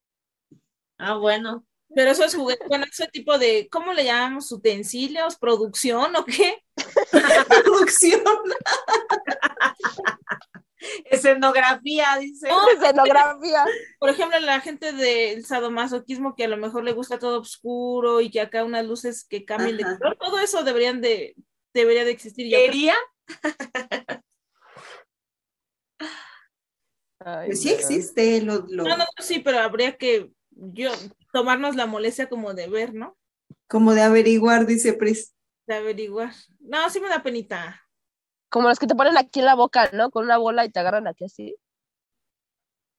Ah, 0.99 1.15
bueno. 1.19 1.65
Pero 1.95 2.11
esos 2.11 2.35
juguetes, 2.35 2.67
bueno, 2.69 2.85
ese 2.91 3.07
tipo 3.09 3.39
de, 3.39 3.69
¿cómo 3.71 3.93
le 3.93 4.05
llamamos? 4.05 4.51
¿Utensilios? 4.53 5.37
¿Producción 5.37 6.15
o 6.17 6.25
qué? 6.25 6.63
producción. 7.49 8.23
Escenografía, 11.11 12.17
dice. 12.21 12.49
No, 12.49 12.69
Escenografía. 12.69 13.65
por 13.99 14.11
ejemplo, 14.11 14.39
la 14.41 14.61
gente 14.61 14.93
del 14.93 15.45
sadomasoquismo 15.47 16.35
que 16.35 16.45
a 16.45 16.49
lo 16.49 16.57
mejor 16.59 16.85
le 16.85 16.93
gusta 16.93 17.19
todo 17.19 17.41
oscuro 17.41 18.21
y 18.21 18.31
que 18.31 18.41
acá 18.41 18.65
unas 18.65 18.85
luces 18.85 19.25
que 19.27 19.45
cambien 19.47 19.77
de 19.79 19.85
color, 19.85 20.17
todo 20.21 20.39
eso 20.41 20.63
deberían 20.63 21.01
de, 21.01 21.37
debería 21.73 22.05
de 22.05 22.11
existir. 22.11 22.51
¿Quería? 22.51 22.95
Ay, 27.21 27.47
Pues 27.47 27.63
sí 27.63 27.71
existe, 27.73 28.43
lo, 28.43 28.67
lo- 28.69 28.85
No, 28.85 28.97
no, 28.99 29.05
sí, 29.21 29.39
pero 29.39 29.61
habría 29.61 29.97
que 29.97 30.31
yo 30.51 30.91
tomarnos 31.35 31.77
la 31.77 31.87
molestia 31.87 32.29
como 32.31 32.55
de 32.55 32.69
ver, 32.69 32.95
¿no? 32.95 33.17
como 33.67 33.93
de 33.95 34.03
averiguar, 34.03 34.67
dice 34.67 34.93
Pris. 34.93 35.35
De 35.67 35.75
averiguar. 35.75 36.33
No, 36.61 36.89
sí 36.91 37.01
me 37.01 37.09
da 37.09 37.23
penita. 37.23 37.83
Como 38.49 38.69
los 38.69 38.79
que 38.79 38.87
te 38.87 38.95
ponen 38.95 39.17
aquí 39.19 39.41
en 39.41 39.47
la 39.47 39.55
boca, 39.57 39.91
¿no? 39.93 40.11
Con 40.11 40.25
una 40.25 40.37
bola 40.39 40.65
y 40.65 40.71
te 40.71 40.79
agarran 40.81 41.09
aquí 41.09 41.25
así. 41.25 41.57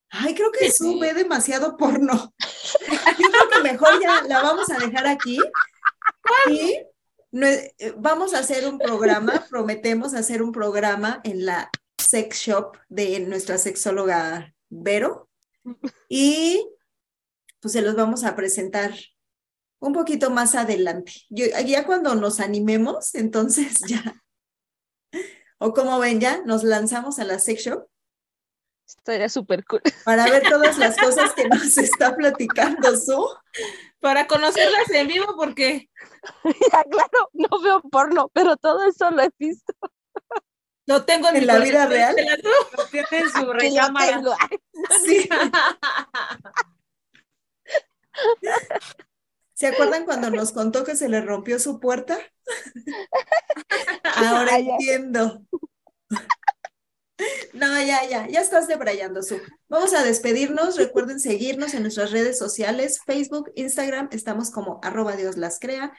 Ay, 0.10 0.36
creo 0.36 0.52
que 0.52 0.69
Sí. 0.71 0.93
Su 0.93 1.00
ve 1.00 1.13
demasiado 1.13 1.78
porno. 1.78 2.34
Yo 3.19 3.30
creo 3.30 3.50
que 3.54 3.63
mejor 3.71 4.02
ya 4.02 4.21
la 4.24 4.41
vamos 4.41 4.69
a 4.69 4.78
dejar 4.80 5.08
aquí. 5.08 5.39
Y 6.50 6.78
no- 7.32 7.48
eh, 7.48 7.93
vamos 7.98 8.34
a 8.34 8.39
hacer 8.39 8.67
un 8.67 8.78
programa, 8.78 9.45
prometemos 9.50 10.13
hacer 10.13 10.41
un 10.41 10.52
programa 10.52 11.21
en 11.24 11.45
la 11.45 11.69
sex 11.98 12.38
shop 12.39 12.78
de 12.89 13.19
nuestra 13.21 13.58
sexóloga 13.58 14.54
Vero. 14.69 15.30
Y 16.10 16.67
pues 17.65 17.73
se 17.73 17.82
los 17.82 17.95
vamos 17.95 18.23
a 18.23 18.36
presentar 18.36 18.93
un 19.80 19.91
poquito 19.91 20.30
más 20.30 20.54
adelante. 20.54 21.13
Yo, 21.32 21.45
ya 21.65 21.84
cuando 21.84 22.13
nos 22.13 22.39
animemos, 22.39 23.15
entonces 23.15 23.80
ya. 23.88 24.21
O 25.58 25.73
como 25.73 25.97
ven, 25.97 26.19
ya 26.19 26.43
nos 26.45 26.63
lanzamos 26.63 27.17
a 27.17 27.23
la 27.23 27.39
sex 27.39 27.63
shop 27.63 27.88
Estaría 28.88 29.30
súper 29.30 29.65
cool. 29.65 29.82
para 30.04 30.25
ver 30.25 30.43
todas 30.47 30.78
las 30.78 30.95
cosas 31.04 31.34
que 31.34 31.49
nos 31.49 31.75
está 31.80 32.15
platicando 32.15 32.95
Su. 32.97 33.28
Para 33.99 34.28
conocerlas 34.28 34.88
en 34.91 35.08
vivo, 35.08 35.34
porque 35.36 35.89
ya, 36.71 36.84
claro, 36.84 37.30
no 37.34 37.60
veo 37.63 37.82
porno, 37.82 38.30
pero 38.32 38.58
todo 38.58 38.88
eso 38.88 39.10
lo 39.10 39.23
he 39.23 39.32
visto. 39.39 39.73
lo 40.86 41.04
tengo 41.04 41.30
en, 41.30 41.38
¿En 41.38 41.41
mi 41.41 41.47
la 41.47 41.58
vida 41.58 41.88
real? 41.88 42.15
Tiene 42.91 43.08
en 43.10 43.30
su 43.32 43.38
Que 43.39 43.41
lo 43.41 43.54
recámara. 43.54 44.17
tengo. 44.17 44.36
Ay, 44.39 44.60
Sí. 45.04 45.28
¿Se 49.54 49.67
acuerdan 49.67 50.06
cuando 50.06 50.30
nos 50.30 50.51
contó 50.51 50.84
que 50.84 50.95
se 50.95 51.08
le 51.10 51.21
rompió 51.21 51.60
su 51.60 51.80
puerta? 51.80 52.17
Ahora 54.04 54.56
Ay, 54.56 54.65
ya. 54.65 54.71
entiendo. 54.73 55.41
No, 57.54 57.82
ya, 57.82 58.06
ya, 58.10 58.28
ya 58.28 58.41
estás 58.41 58.67
debrayando, 58.67 59.23
Su. 59.23 59.39
Vamos 59.69 59.93
a 59.93 60.04
despedirnos. 60.04 60.75
Recuerden 60.75 61.21
seguirnos 61.21 61.73
en 61.73 61.84
nuestras 61.84 62.12
redes 62.12 62.38
sociales, 62.38 62.99
Facebook, 63.06 63.51
Instagram, 63.56 64.10
estamos 64.12 64.51
como 64.51 64.80
arroba 64.84 65.15
Dios 65.15 65.38
las 65.38 65.60
crea. 65.60 65.93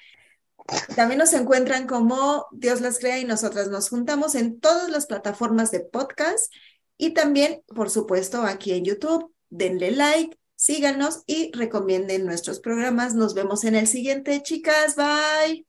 También 0.94 1.18
nos 1.18 1.32
encuentran 1.32 1.86
como 1.86 2.46
Dios 2.52 2.80
las 2.82 2.98
crea 2.98 3.18
y 3.18 3.24
nosotras 3.24 3.68
nos 3.68 3.88
juntamos 3.88 4.34
en 4.34 4.60
todas 4.60 4.90
las 4.90 5.06
plataformas 5.06 5.70
de 5.70 5.80
podcast 5.80 6.52
y 6.98 7.14
también, 7.14 7.62
por 7.66 7.88
supuesto, 7.88 8.42
aquí 8.42 8.72
en 8.72 8.84
YouTube. 8.84 9.32
Denle 9.48 9.92
like, 9.92 10.36
síganos 10.66 11.22
y 11.26 11.52
recomienden 11.52 12.26
nuestros 12.26 12.60
programas. 12.60 13.14
Nos 13.14 13.34
vemos 13.34 13.64
en 13.64 13.76
el 13.76 13.86
siguiente, 13.86 14.42
chicas. 14.42 14.96
Bye. 14.96 15.65